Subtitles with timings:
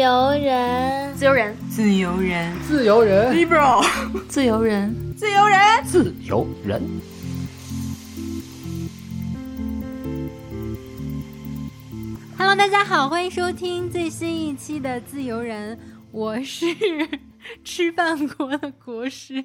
[0.00, 3.84] 由人，自由人，自由人，自由人，liberal，
[4.28, 6.82] 自由人，自由人，自由人。
[12.38, 15.76] Hello，大家好，欢迎收听最新一期的《自由人》，
[16.12, 16.64] 我是
[17.62, 19.44] 吃饭国的国师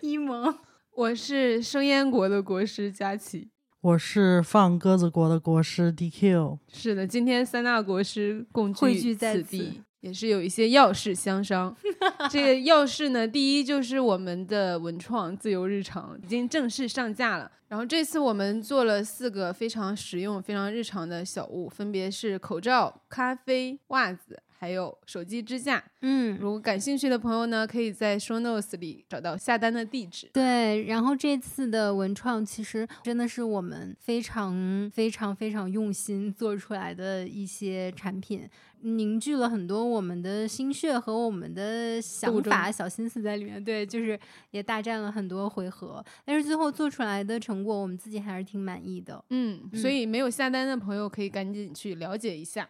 [0.00, 0.58] 一萌，
[0.96, 3.53] 我是生腌国的国师佳琪。
[3.84, 11.76] 我是放鸽子国的国师 DQ，是的，今天三大国师共汇聚在此地，也是有一些要事相商。
[12.32, 17.52] 这个要事呢，第一就是我们的文创自由日常已经正式上架了。
[17.68, 24.40] 然后这次我们做了四个非常实用、非常日常的小物，分别是口罩、咖啡、袜子。
[24.64, 30.26] 还有手机支架，嗯，如果感兴趣的朋友呢，可以在 show notes 里找到下单的地址。
[30.32, 38.48] 对，然后这次的文创其实真的是我们非常非常非常用心做出来的一些产品，
[38.80, 43.62] 凝聚了很多我们的心血和我们的想法、小心思在里面。
[43.62, 44.18] 对，就是
[44.52, 49.22] 也大战了很多回合，但是最后做出来的成果，我们自己还是挺满意的。
[49.28, 52.66] 嗯，所以没有下单的朋友可以赶紧去了解一下。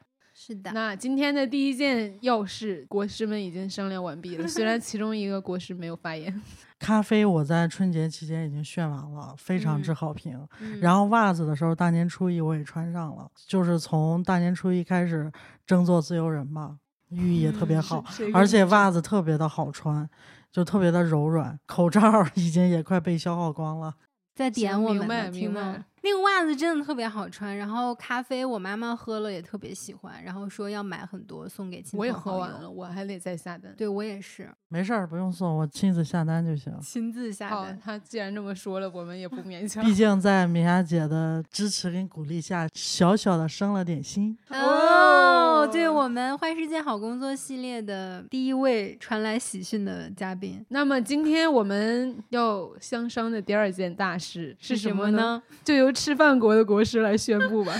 [0.47, 4.47] 是的，那今天的第一件要事，国师们已经商量完毕了。
[4.47, 6.43] 虽然其中一个国师没有发言。
[6.79, 10.39] 咖啡我在春节期间已经炫完了，非常之好评。
[10.61, 15.33] 嗯、然后袜子的时候，大年初一我也穿上了，就是从大年初一开始
[15.67, 16.77] 争做自由人嘛，
[17.09, 20.07] 寓意也特别好，而且袜子特别的好穿，
[20.53, 21.59] 就特别的柔软。
[21.65, 22.03] 口罩
[22.35, 23.95] 已经也快被消耗光了。
[24.35, 25.87] 在点我们，听吗？
[26.05, 33.75] 那个袜子真的特别好穿，然后咖啡我妈妈喝了也特别喜欢，然后说要买很多送给亲朋我也喝完了，我还得再下单。
[33.75, 36.71] 对我也是，没事儿，不用送，我亲自下单就行。
[36.83, 37.81] 亲自下单。
[37.83, 39.83] 他既然这么说了，我们也不勉强。
[39.83, 44.37] 毕竟在米娅姐的支持跟鼓励下，小小的生了点心。
[44.51, 50.63] 哦，对我们坏世界好工作系列的第一位传来喜讯的嘉宾。
[50.69, 55.43] 那么今天我们要相商的第二件大事是什么呢？
[55.65, 57.73] 就由吃饭国的国师来宣布吧。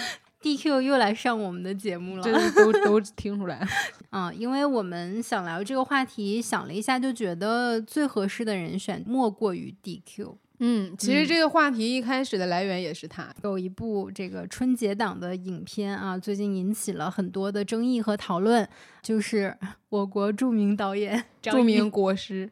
[0.43, 3.67] DQ 又来上我们的节目了，这都都听出来。
[4.11, 10.37] 啊， 因为我们想聊这个话题，想了一下，就觉得最合适的人选莫过于 DQ。
[10.61, 13.35] 嗯，其实这个话题一开始的来源也是他。
[13.43, 18.67] 有一部这个春节档的影片啊，最近引起了很多的争议和讨论，
[19.03, 19.57] 就是
[19.95, 22.51] 我国著名导演、著名国师，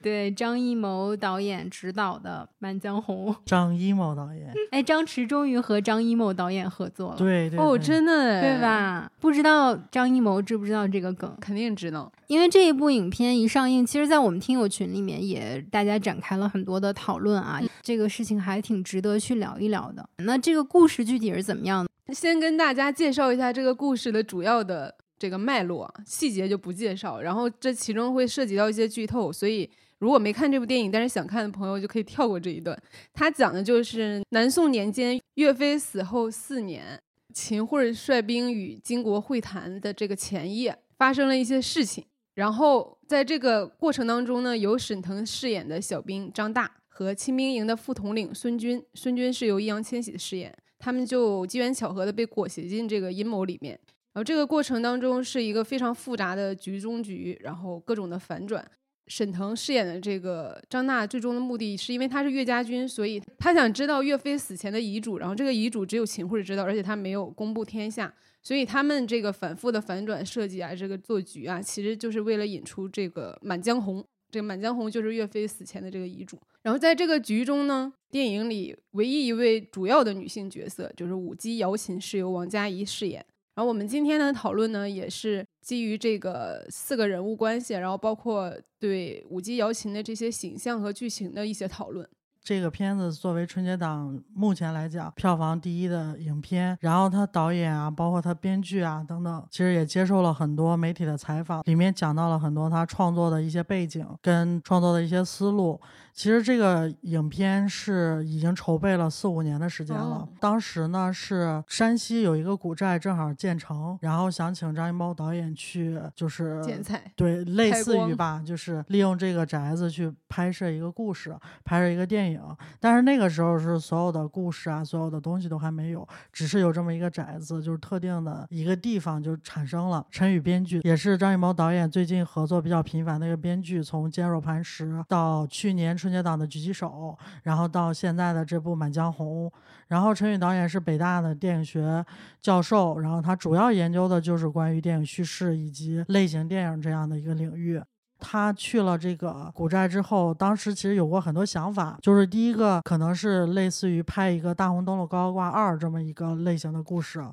[0.00, 3.34] 对张艺谋导演执导的《满江红》。
[3.44, 7.16] 张艺谋导演，哎，张弛终于和张艺谋导演合作了。
[7.16, 9.10] 对对哦，真的对吧？
[9.18, 11.36] 不知道张艺谋知不知道这个梗？
[11.40, 17.60] 肯定知道，因为这一部影片一上映，其实，在我们听友群里面也大家展开了很多的讨论啊。
[17.82, 20.08] 这个事情还挺值得去聊一聊的。
[20.18, 22.14] 那这个故事具体是怎么样的？
[22.14, 24.94] 先跟大家介绍一下这个故事的主要的
[25.24, 27.22] 这个脉络，细节就不介绍。
[27.22, 29.66] 然后这其中会涉及到一些剧透，所以
[30.00, 32.78] 如果没看这部电影但是想看的朋友就可以跳过这一段。
[33.14, 37.00] 它讲的就是南宋年间岳飞死后四年，
[37.32, 42.04] 秦桧率兵与金国会谈的这个前夜，发生了一些事情。
[42.34, 46.70] 然后在这个过程当中呢，由沈腾饰演的小兵张大。
[46.96, 53.76] 和清兵营的副统领孙军，孙军是由易烊千玺饰演，他们就机缘巧合的被裹挟进这个阴谋里面。
[54.14, 58.64] 然后这个过程当中是一个非常复杂的局中局，然后各种的反转。
[59.06, 68.10] 沈腾饰演的这个张大，最终的目的是因为他是岳家军，所以他想知道岳飞死前的遗嘱，然后这个遗嘱只有秦桧知道，而且他没有公布天下，
[68.42, 74.00] 所以他们这个反复的反转设计啊，这个做局啊，其实就是为了引出这个《满江红》。
[74.30, 76.38] 这个《满江红》就是岳飞死前的这个遗嘱。
[76.62, 83.24] 然后在这个局中呢，电影里唯一一位主要的女性角色就是舞姬瑶琴，是由王佳怡饰演。
[83.54, 92.08] 然后我们今天的讨论呢，也是基于这个四个人物关系，然后包括对舞姬瑶琴的这些形象和剧情的一些讨论。
[92.42, 105.80] 这个片子作为春节档目前来讲票房第一的影片，然后他导演啊，包括他编剧啊等等，其实也接受了很多媒体的采访，里面讲到了很多他创作的一些背景跟创作的一些思路。
[106.14, 110.28] 其实这个影片是已经筹备了四五年的时间了。
[110.40, 121.34] 当时呢是山西有一个古寨正好建成，然后想请张艺谋导演去，就是剪彩，对，类似于吧，就是利用这个宅子去拍摄一个故事，
[121.64, 122.34] 拍摄一个电影。
[122.34, 122.40] 影。
[122.80, 130.04] 但是那个时候是所有的故事啊，所有的东西都还没有，只是有这么一个宅子，就是特定的一个地方就产生了。
[130.10, 139.50] 陈宇编剧也是张艺谋导演最近合作比较频繁的一个编剧，从《坚若磐石》到去年春节档的《狙击手》，然后到现在的这部《满江红》。
[139.88, 142.04] 然后陈宇导演是北大的电影学
[142.42, 147.80] 教授，然后他主要研究的就是关于电影叙事以及类型电影这样的一个领域。
[148.20, 157.24] 他去了这个古寨之后，当时其实有过很多想法，就是第一个可能是类似于拍一个《大红灯笼高高挂二》这么一个类型的故事。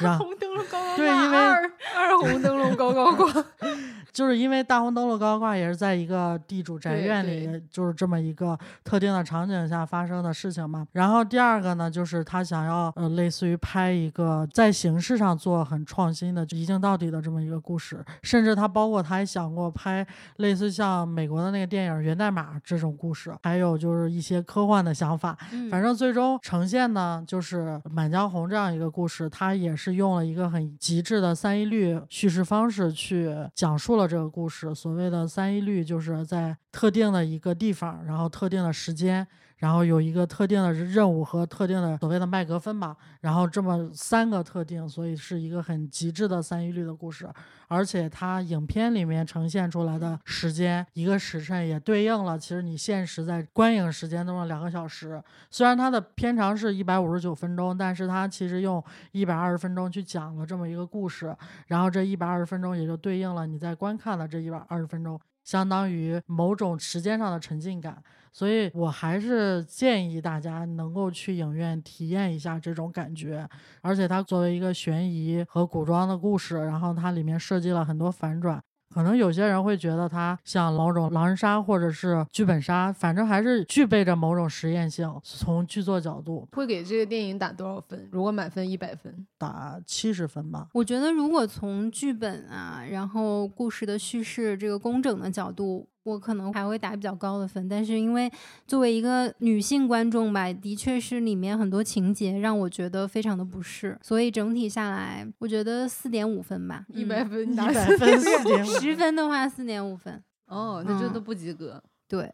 [0.00, 3.44] 大红灯笼高高挂对因为二二红灯笼高高挂
[4.14, 10.86] 就是因为大红灯笼高高挂也是在一个地主宅院里，就是这么一个特定的场景下发生的事情嘛。
[10.92, 20.06] 然后第二个呢，就是他想要呃，类似于拍一个在形式上做很创新的一镜到底的这么一个故事，甚至他包括他还想过拍
[20.36, 25.36] 类似像美国的那个电影《源代码》这种故事，还有就是一些科幻的想法。
[25.50, 34.74] 嗯反正最终呈现呢，就是《满江红》这样一个故事，它也是用了一个很极致的三一律叙事方式去讲述了这个故事。
[34.74, 39.26] 所谓的三一律，就是在特定的一个地方，然后特定的时间。
[39.56, 47.28] 然后有一个特定的任务和特定的所谓的麦格芬吧，然后这么三个特定，所以是一个很极致的三一律的故事。
[47.66, 55.20] 而且它影片里面呈现出来的时间，一个时辰也对应了，其实你现实在观影时间中的两个小时。
[55.50, 61.34] 虽然它的片长是一百五十九分钟，但是它其实用一百二十分钟去讲了这么一个故事，
[61.68, 68.02] 然后这一百二十分钟也就对应了你在观看的这一百二十分钟，相当于某种时间上的沉浸感。
[68.34, 73.48] 所以我还是建议大家能够去影院体验一下这种感觉，
[73.80, 78.60] 而且它作为一个悬疑和古装的故事，然后它里面设计了很多反转。
[78.92, 85.12] 可能有些人会觉得它像某种狼人杀或者是剧本杀，反正还是具备着某种实验性。
[85.24, 88.08] 从剧作角度会给这个电影打多少分？
[88.12, 90.68] 如果满分一百分，打七十分吧。
[90.72, 97.68] 我觉得，如果从剧本啊，然后故事的叙事这个工整的角度，我可能还会打比较高的分。
[97.68, 98.30] 但是因为
[98.66, 106.86] 作为一个女性观众吧，的确是里面很多情节让我觉得非常的不适，所以整体下来，我觉得四点五分吧。
[106.88, 110.22] 一百嗯分一打百分四点五，十分的话，四点五分。
[110.46, 111.82] 哦，那这嗯都不及格。
[112.06, 112.30] 对，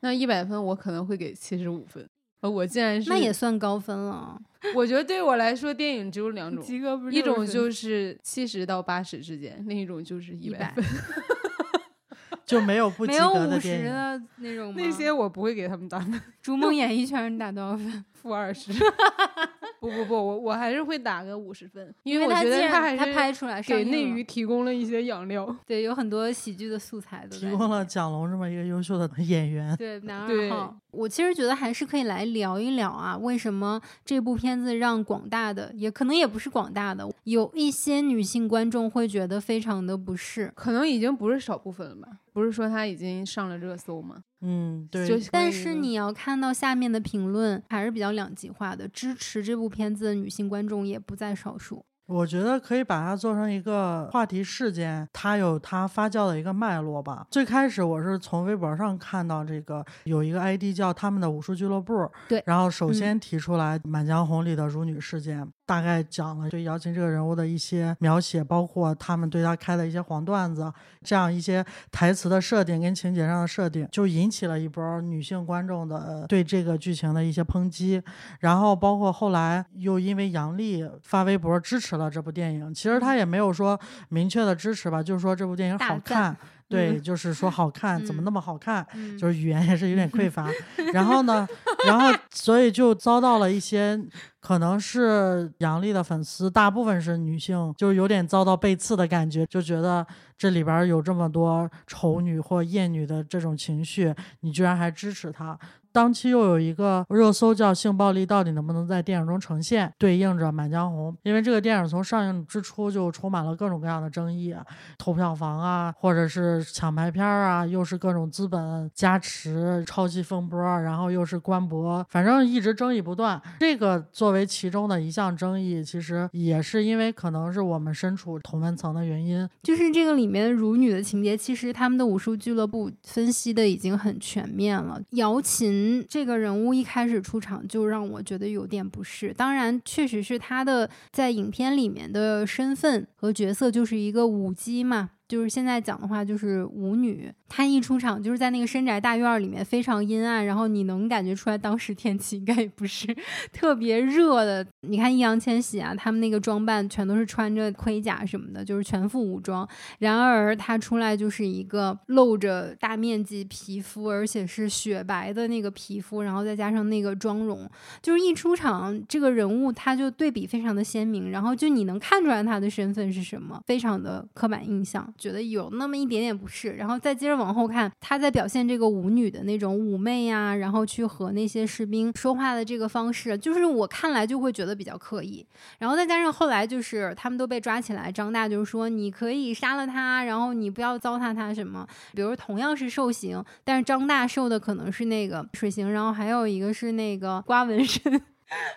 [0.00, 2.06] 那一百分我可能会给七十五分。
[2.40, 4.38] 呃，我竟然是那也，算高分了。
[4.74, 10.84] 我觉得对我来说，电影只有两种，格不一种就是七十到八十之间，另一种就是一百100分。
[12.46, 13.84] 就没有不及没有格五十的电影。
[13.86, 14.74] 的那种吗？
[14.76, 18.04] 那些我不会给他们打分， 逐梦演艺圈你打多少分？
[18.12, 18.72] 负二十。
[19.80, 25.54] 不不不，我我还是会打个五十分，因为为我觉既然得还是他拍出来上给内娱提供了一些养料。
[25.66, 40.52] 对有很多喜剧的素材 的提供了蒋龙这么一个优秀的 演员，对男二号，我其实觉得还是可以来聊一聊啊，为什么这部片子让广大的，也可能也不是广大的，有一些女性观众会觉得非常的不适。
[40.54, 42.08] 可能已经不是少部分了吧？
[42.36, 44.20] 不是说他已经上了热搜吗？
[44.42, 51.82] 嗯，对，就但是你要看到下面的评论还是比较两极化的，支持这部片子的女性观众也不在少数。
[52.04, 57.26] 我觉得可以把它做成一个话题事件，它有它发酵的一个脉络吧。
[57.30, 70.72] 最开始我是从微博上看到这个有一个 ID 叫他们的武术俱乐部，对然后首嗯先提出来《满江红》里的辱女事件，大概讲了对姚琴这个人物的一些描写，包括他们对她开的一些黄段子，
[71.02, 78.00] 这样一些台词的设定跟情节上的设定，就引起了一波女性观众的呃对这个剧情的一些抨击。
[78.40, 86.36] 然后包括后来又因为杨笠发微博支持了这部电影，其实他也没有说明确的支持吧，就是说这部电影好看，
[86.68, 88.86] 对，嗯就是说好看，怎么嗯那么好看？
[88.94, 90.50] 嗯，就是语言也是有点匮乏。
[90.92, 91.46] 然后呢，
[91.86, 94.00] 然后所以就遭到了一些
[94.40, 100.06] 可能是杨笠的粉丝，大部分是女性，就有点遭到背刺的感觉，就觉得
[100.36, 105.58] 这里边有这么多丑女或厌女的这种情绪，你居然还支持她。
[105.96, 114.62] 当期又有一个热搜叫“性暴力到底能不能在电影中呈现”，对应着《满江红》，因为这个电影从上映之初就充满了各种各样的争议啊，
[114.98, 123.40] 偷票房啊，或者是抢排片啊，又是各种资本加持、超级风波，然后又是官博，反正一直争议不断。
[123.60, 129.48] 这个作为其中的一项争议，其实也是因为可能是我们身处同温层的原因。
[129.62, 135.00] 就是这个里面辱女的情节，其实他们的武术俱乐部分析的已经很全面了。
[135.12, 145.10] 姚琴这个人物一开始出场就让我觉得有点不适，当然确实是他的在影片里面的身份和角色就是一个舞姬嘛。
[145.28, 153.06] 就是现在讲的话，就是舞女，他一出场就是在那个深宅大院里面，非常阴暗，然后你能感觉出来当时天气应该也不是
[153.52, 154.66] 特别热的。
[154.82, 159.66] 你看易烊千玺啊，他们那个装扮全都是穿着盔甲什么的，就是全副武装。
[159.98, 167.68] 然而他出来就是一个露着大面积皮肤，而且是雪白的那个皮肤，然后再加上那个妆容，
[168.02, 185.46] 就是一出场这个人物他就对比非常的鲜明，然后就你能看出来他的身份是什么，非常的刻板印象，觉得有那么一点点不适，然后再接着往后看，他在表现这个舞女的那种妩媚呀，然后去和那些士兵说话的这个方式，就是我看来就会觉得比较刻意。
[185.78, 191.86] 然后再加上后来就是他们都被抓起来，张大就是说你可以杀了他，然后你不要糟蹋他什么。
[192.14, 198.22] 比如同样是受刑，但是张大受的可能是那个水刑，然后还有一个是那个刮纹身，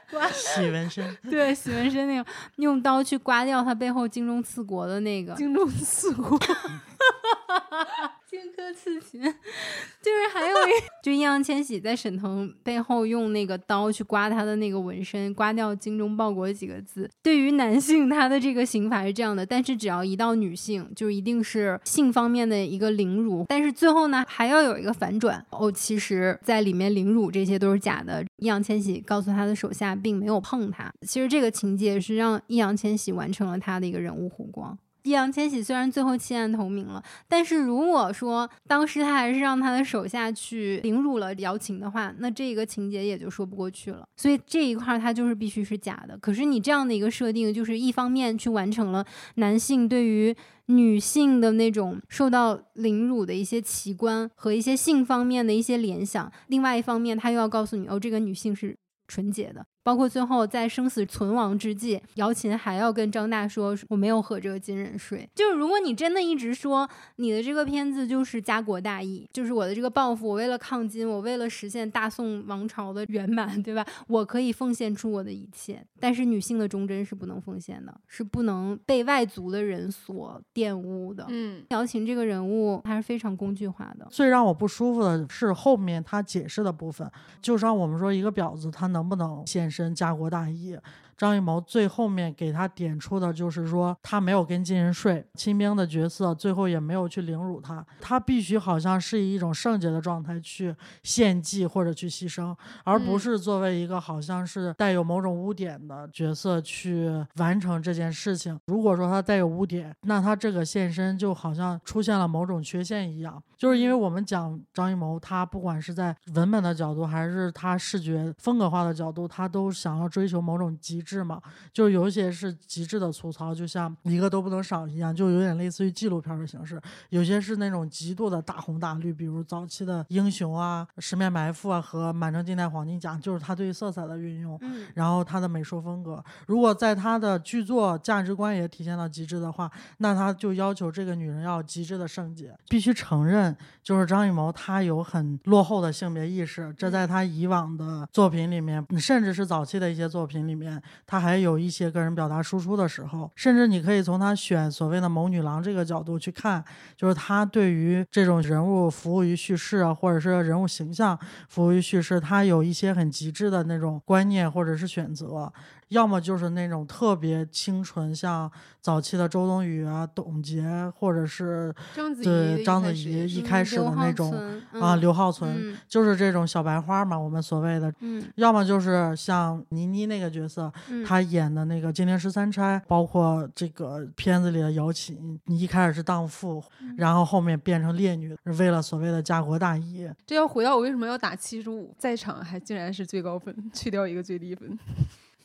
[0.09, 2.25] 刮洗纹身，对洗纹身那个
[2.57, 5.33] 用刀去刮掉他背后精忠刺国的那个。
[5.35, 6.37] 精忠刺国，
[7.00, 10.72] 哈，哈，哈，哈荆轲刺秦，就是还有一，
[11.03, 17.10] 就易烊千玺在沈腾背后用那个刀去刮他的那个纹身，刮掉“精忠报国”几个字。
[17.24, 23.46] 对于男性，他的这个刑法是这样的，但是只要一到女性，就一定是性方面的一个凌辱。
[23.50, 28.24] 但是最后呢，还要有一个反转哦，其实在里面凌辱这些都是假的。
[28.38, 30.91] 易烊千玺告诉他的手下，并没有碰他。
[31.01, 34.77] 其实这个情节是让易烊千玺完成了他的一个人物弧光。
[35.03, 44.08] 易烊千玺虽然最后弃暗投明了，但是如果说当时他还是让他的手下去凌辱了姚琴的话，那这个情节也就说不过去了。
[44.18, 46.18] 所以这一块他就是必须是假的。
[46.18, 58.77] 可是你这样的一个设定，就是一方面去完成了男性对于女性的那种受到凌辱的一些奇观和一些性方面的一些联想，另外一方面他又要告诉你，哦，这个女性是
[59.08, 59.65] 纯洁的。
[59.83, 73.86] 包括最后在生死存亡之际，姚琴还要跟张大说：“我没有和这个金人睡。”就是如果你真的一直说你的这个片子就是家国大义，就是我的这个抱负，我为了抗金，我为了实现大宋王朝的圆满，对吧？
[74.07, 81.25] 我可以奉献出我的一切，但是女性的忠贞是不能奉献的，是不能被外族的人所玷污的。
[81.29, 84.07] 嗯，姚琴这个人物，她是非常工具化的。
[84.12, 87.09] 最让我不舒服的是后面他解释的部分，
[87.41, 90.77] 就像我们说一个婊子她能不能身家国大义。
[91.19, 100.73] 张艺谋最后面给他点出的就是说，他没有跟金人睡，亲兵的角色最后也没有去凌辱他，他必须好像是以一种圣洁的状态去
[101.03, 108.57] 献祭或者去牺牲，而不嗯是作为一个好像是带有某种污点的角色去完成这件事情。
[108.67, 113.43] 如果说他带有污点，那他这个献身就好像出现了某种缺陷一样。
[113.57, 121.41] 就是因为我们讲张艺谋，他不管是在文本的角度，还是他视觉风格化的角度，他都想要追求某种极致嘛。
[121.73, 126.77] 就是有一些是极致的粗糙，就像一个都不能少一样，就有点类似于纪录片的形式；
[127.09, 134.57] 有些是那种极度的大红大绿，比如早期的《英雄》啊、《十面埋伏》啊和《满城尽带黄金甲》，就是他对色彩的运用。
[134.61, 142.55] 嗯，然后他的美术风格，如果在他的剧作价值观也体现到极致的话，那他就要求这个女人要极致的圣洁。
[142.67, 156.63] 必须承认，就是张艺谋他有很落后的性别意识，这在他以往的作品里面，甚至是早期的一些作品里面，他还有一些个人表达输出的时候，甚至你可以从他选所谓的谋女郎这个角度去看，
[156.96, 165.51] 就是他对于这种人物服务于叙事啊，或者是人物形象服务于叙事，他有一些很极致的那种观念或者是选择。
[165.89, 168.50] 要么就是那种特别清纯，像
[168.81, 170.63] 早期的周冬雨啊、董洁，
[170.96, 177.93] 或者是章子怡对章子怡一开始的那种存啊，嗯刘浩存，嗯就是这种小白花嘛，我们所谓的。
[178.01, 190.10] 嗯要么就是像倪妮那个角色，嗯，她演的那个《金陵十三钗》，包括这个片子里的姚琴，你一开始是荡妇，嗯然后后面变成烈女，为了所谓的家国大义。
[190.25, 194.77] 这要回到我为什么要打七十五，在场还竟然是最高分，去掉一个最低分。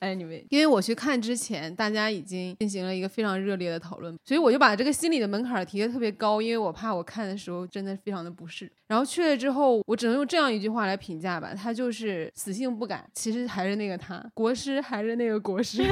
[0.05, 8.71] Anyway，因为我去看之前，大家已经进行了一个非常热烈的讨论，所以我就把这个心理的门槛提的特别高，因为我怕我看的时候真的非常的不适。
[8.87, 15.83] 然后去了之后，我只能用这样一句话来评价吧，他就是死性不改，其实还是那个他，国师还是那个国师，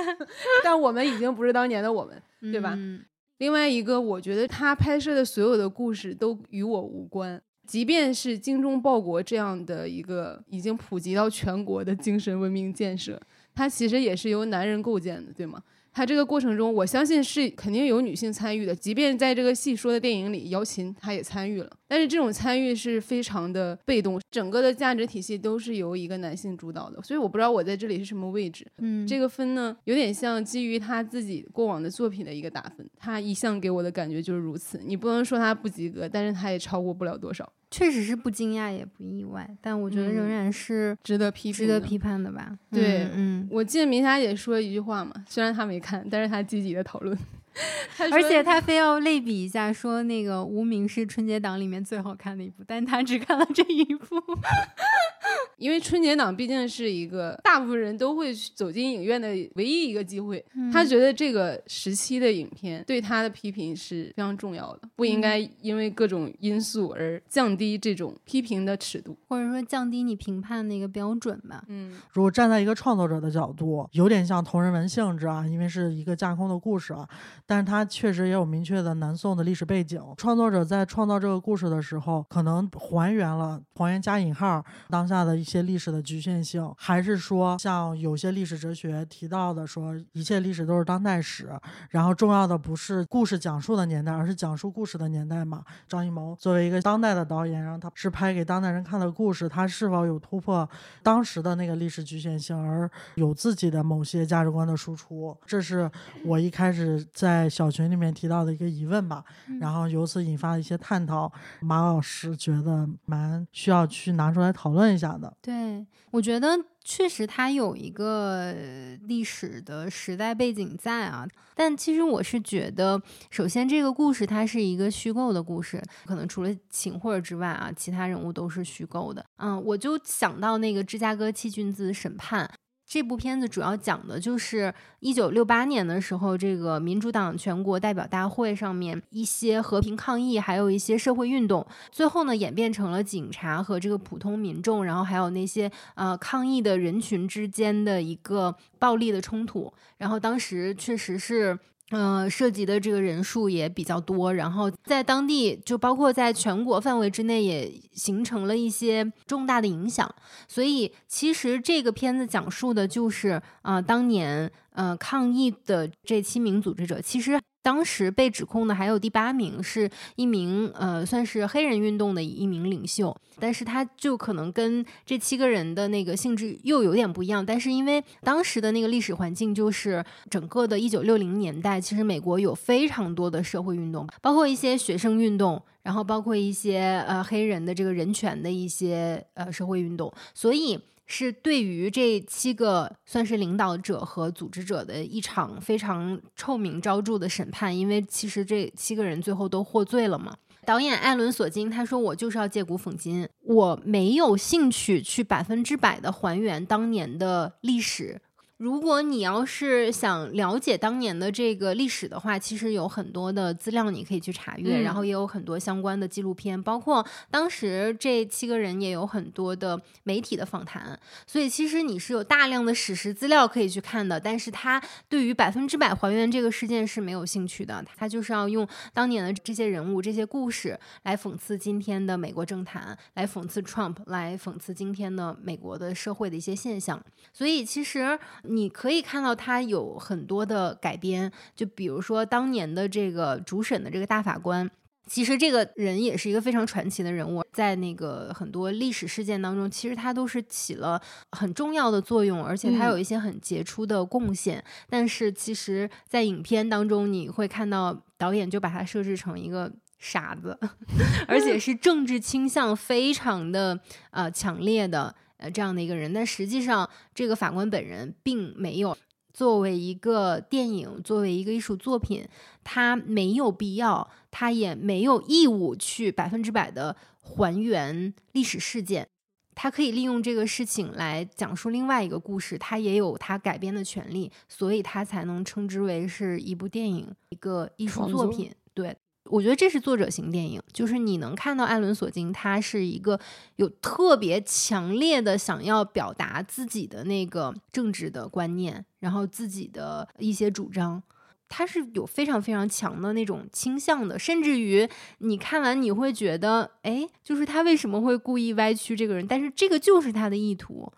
[0.62, 2.22] 但我们已经不是当年的我们。
[2.52, 3.02] 对吧嗯
[3.38, 13.20] 另外一个，我觉得他拍摄的所有的故事都与我无关，即便是精忠报国这样的一个已经普及到全国的精神文明建设，
[13.56, 15.60] 它其实也是由男人构建的，对吗？
[15.92, 28.66] 他这个过程中，我相信是肯定有女性参与的，即便在这个戏说的电影里，姚琴她也参与了，但是这种参与是非常的被动，整个的价值体系都是由一个男性主导的，所以我不知道我在这里是什么位置。
[28.78, 34.80] 嗯，这个分呢，有点像基于他自己过往的作品的一个打分，他一向给我的感觉就是如此。
[34.84, 41.52] 你不能说他不及格，但是他也超过不了多少，确实是不惊讶也不意外，但我觉得仍嗯然是值得批评。
[41.52, 42.58] 值得批判的吧。
[42.70, 47.16] 对嗯，嗯我记得明霞姐说一句话嘛，虽然她没看，但是她积极的讨论。
[47.96, 54.16] 她而且他非要类比一下，说那个《无名》是春节档里面最好看的一部，但他只看了这一部。
[55.56, 69.16] 因为春节档毕竟是一个大部分人都会去走进影院的唯一一个机会，他觉得这个时期的影片对他的批评是非常重要的，不应该因为各种因素而降低这种批评的尺度。
[69.28, 71.64] 或者说降低你评判的一个标准吧。
[71.68, 77.08] 嗯如果站在一个创作者的角度，有点像同人文性质啊，因为是一个架空的故事啊，
[77.46, 80.02] 但是它确实也有明确的南宋的历史背景。
[80.16, 91.48] 创作者在创造这个故事的时候，可能还原了“还原”加引号当下的一些历史的局限性，还是说像有些历史哲学提到的，说一切历史都是当代史，
[91.90, 95.62] 然后重要的不是故事讲述的年代，而是讲述故事的年代嘛。
[95.88, 100.68] 张艺谋作为一个当代的导演，然后他是拍给当代人看的故事，他是否有突破
[101.02, 105.36] 当时的那个历史局限性，而有自己的某些价值观的输出？
[105.46, 105.90] 这是
[106.24, 109.24] 我一开始在小群里面提到的一个疑问吧。
[109.60, 115.36] 然后由此引发了一些探讨，马老师觉得蛮需要去拿出来讨论一下的。
[115.42, 123.00] 对，我觉得确实它有一个呃历史的时代背景在啊，但其实我是觉得，
[123.30, 129.24] 首先这个故事它是一个虚构的故事，可能除了秦桧之外啊，其他人物都是虚构的。
[129.38, 132.48] 嗯，我就想到那个芝加哥七君子审判。
[132.86, 149.72] 这部片子主要讲的就是一九六八年的时候，这个民主党全国代表大会上面一些和平抗议，还有一些社会运动，最后呢演变成了警察和这个普通民众，然后还有那些呃抗议的人群之间的一个暴力的冲突。
[149.98, 151.58] 然后当时确实是。
[151.90, 160.12] 呃，涉及的这个人数也比较多，然后在当地就包括在全国范围之内，也形成了一些重大的影响。
[160.48, 177.44] 所以，其实这个片子讲述的就是啊、当年呃抗议的这七名组织者，其实当时被指控的还有第八名，是一名呃算是黑人运动的一名领袖，但是他就可能跟这七个人的那个性质又有点不一样。
[177.44, 185.60] 但是因为当时的那个历史环境，就是整个的一九六零年代，其实美国有非常多的社会运动，包括一些学生运动。
[185.86, 200.36] 然后包括一些呃黑人的这个人权的一些呃社会运动，所以是对于这七个算是领导者和组织者的一场非常臭名昭著的审判，因为其实这七个人最后都获罪了嘛。
[200.64, 208.20] 导演艾伦·索金他说：“我就是要借古讽今，我没有兴趣去百分之百的还原当年的历史。”
[208.58, 224.18] 如果你要是想了解当年的这个历史的话，其实有很多的资料你可以去查阅，嗯然后也有很多相关的纪录片，包括当时这七个人也有很多的媒体的访谈，所以其实你是有大量的史实资料可以去看的。
[224.18, 236.98] 但是他对于百分之百还原这个事件是没有兴趣的，他就是要用当年的这些人物、这些故事来讽刺今天的美国政坛，来讽刺 Trump，来讽刺今天的美国的社会的一些现象。
[237.34, 244.70] 所以其实你可以看到他有很多的改编，就比如说当年的这个主审的这个大法官。
[245.08, 254.60] 其实这个人也是一个非常传奇的人物，在那个很多历史事件当中，其实他都是起了很重要的作用，而且他嗯有一些很杰出的贡献。
[254.90, 260.58] 但是其实，在影片当中，你会看到导演就把他设置成一个傻子，
[261.28, 263.78] 而且是政治倾向非常的
[264.10, 265.14] 呃强烈的
[265.46, 266.12] 呃这样的一个人。
[266.12, 268.96] 但实际上，这个法官本人并没有。
[269.32, 272.26] 作为一个电影，作为一个艺术作品，
[272.64, 279.06] 他没有必要，他也没有义务去百分之百的还原历史事件。
[279.54, 288.50] 他可以利用这个事情来讲述另外一个故事，他也有他改编的权利，所以他才能称之为是一部电影，一个艺术作品。
[288.72, 288.96] 对，
[289.28, 293.18] 我觉得这是作者型电影，就是你能看到艾伦·索金，他是一个
[293.56, 301.02] 有特别强烈的想要表达自己的那个政治的观念，然后自己的一些主张。
[301.48, 309.24] 他是有非常非常强的那种倾向的，甚至于你看完你会觉得，哎，就是他为什么会故意歪曲这个人？
[309.26, 310.92] 但是这个就是他的意图。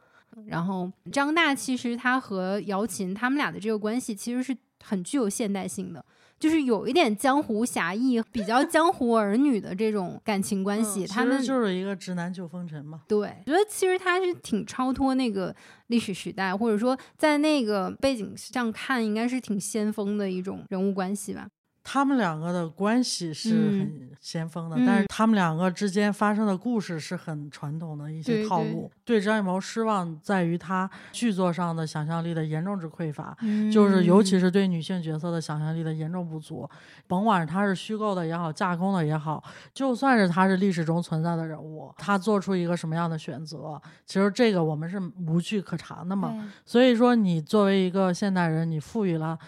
[0.47, 6.03] 然后张大其实他和姚琴他们俩的这个关系其实是很具有现代性的。
[6.39, 13.03] 就是有一点江湖侠义，比较江湖儿女的这种感情关系，他们就是一个直男救风尘嘛。
[13.09, 15.55] 对，觉得其实他是挺超脱那个
[15.89, 21.49] 历史时代，或者说在那个背景上看，应该是挺先锋的一种人物关系吧。
[21.91, 28.91] 他们两个的关系是很先锋的，但是他们两个之间发生的故事是很传统的一些套路。
[29.07, 33.35] 对张艺谋失望在于他剧作上的想象力的严重之匮乏，
[33.73, 36.69] 就是尤其是对女性角色的想象力的严重不足。
[37.07, 46.53] 甭管他是虚构的也好，架空的也好，就算是他是历史中存在的人物，他做出一个什么样的选择，其实这个我们是无据可查的嘛。
[46.67, 49.39] 所以说，你作为一个现代人，你赋予了。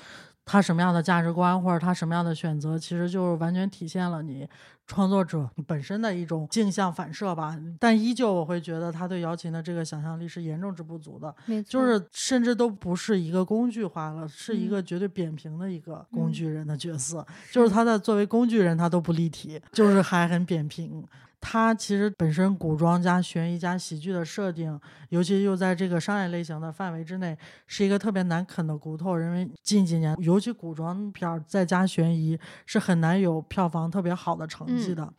[0.51, 4.49] 他什么样的价值观，或者他什么样的选择，其实就是完全体现了你
[4.85, 7.57] 创作者本身的一种镜像反射吧。
[7.79, 11.33] 但依旧，我会觉得他对姚琴的这个想象力是严重之不足的，
[11.63, 17.25] 就是甚至都不是一个工具化了，是一个绝对扁平的一个工具人的角色。
[17.53, 21.05] 就是他在作为工具人，他都不立体，就是还很扁平。
[21.41, 29.19] 它其实本身古装加悬疑加喜剧的设定，尤其又在这个商业类型的范围之内，是一个特别难啃的骨头。
[29.19, 35.13] 因为近几年，尤其古装片儿再加悬疑，是很难有票房特别好的成绩的。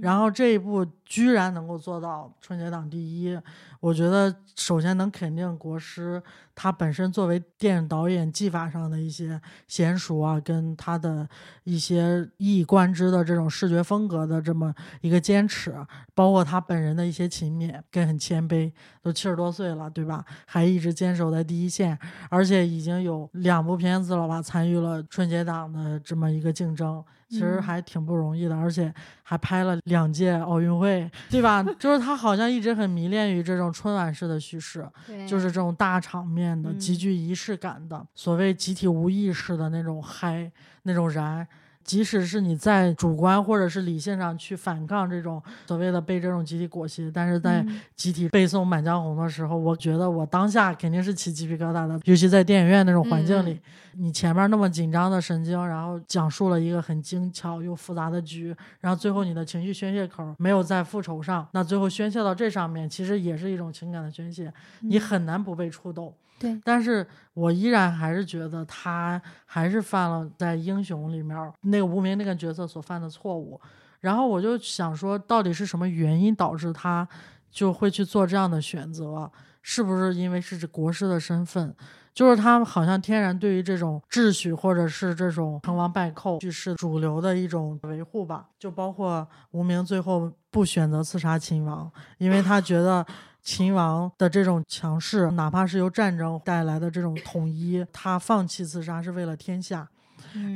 [0.00, 3.38] 然后这一部居然能够做到春节档第一，
[3.78, 6.20] 我觉得首先能肯定国师
[6.52, 11.28] 他本身作为电影导演技法上的一些娴熟啊，跟他的
[11.62, 15.72] 一些一以贯之的这种视觉风格的这么一个坚持，
[16.12, 20.24] 包括他本人的一些勤勉跟很谦卑，都七十多岁了，对吧？
[20.44, 21.96] 还一直坚守在第一线，
[22.28, 27.04] 而且已经有两部片子了吧，参与了春节档的这么一个竞争。
[27.28, 31.62] 其实还挺不容易的，而且还拍了两届奥运会，对吧？
[31.78, 34.88] 就是他好像一直很迷恋于这种春晚式的叙事，
[35.26, 40.50] 就是这种大场面的、极具仪式感的，所谓集体无意识的那种嗨、
[40.82, 41.46] 那种燃。
[41.86, 51.98] 即使是你在主观或者是理性上去反抗这种所谓的被这种集体裹挟，但是在集体背诵《满江红》的时候，我觉得我当下肯定是起鸡皮疙瘩的。
[52.04, 53.60] 尤其在电影院那种环境里，
[53.92, 66.12] 你前面那么紧张的神经，然后讲述了一个很精巧又复杂的局，然后最后你的情绪宣泄口没有在复仇上，那最后宣泄到这上面，其实也是一种情感的宣泄，你很难不被触动。
[66.38, 73.58] 对，但是我依然还是觉得他还是犯了在英雄里面那个无名那个角色所犯的错误，
[74.00, 77.08] 然后我就想说，到底是什么原因导致他
[77.50, 79.30] 就会去做这样的选择？
[79.62, 81.74] 是不是因为是国师的身份？
[82.12, 88.46] 就是他好像天然对于这种秩序或者是这种成王败寇叙事主流的一种维护吧？
[88.58, 93.06] 就包括无名最后不选择刺杀秦王，因为他觉得。
[93.46, 99.88] 秦王的这种强势，哪怕是由战争带来的这种统一，他放弃刺杀是为了天下。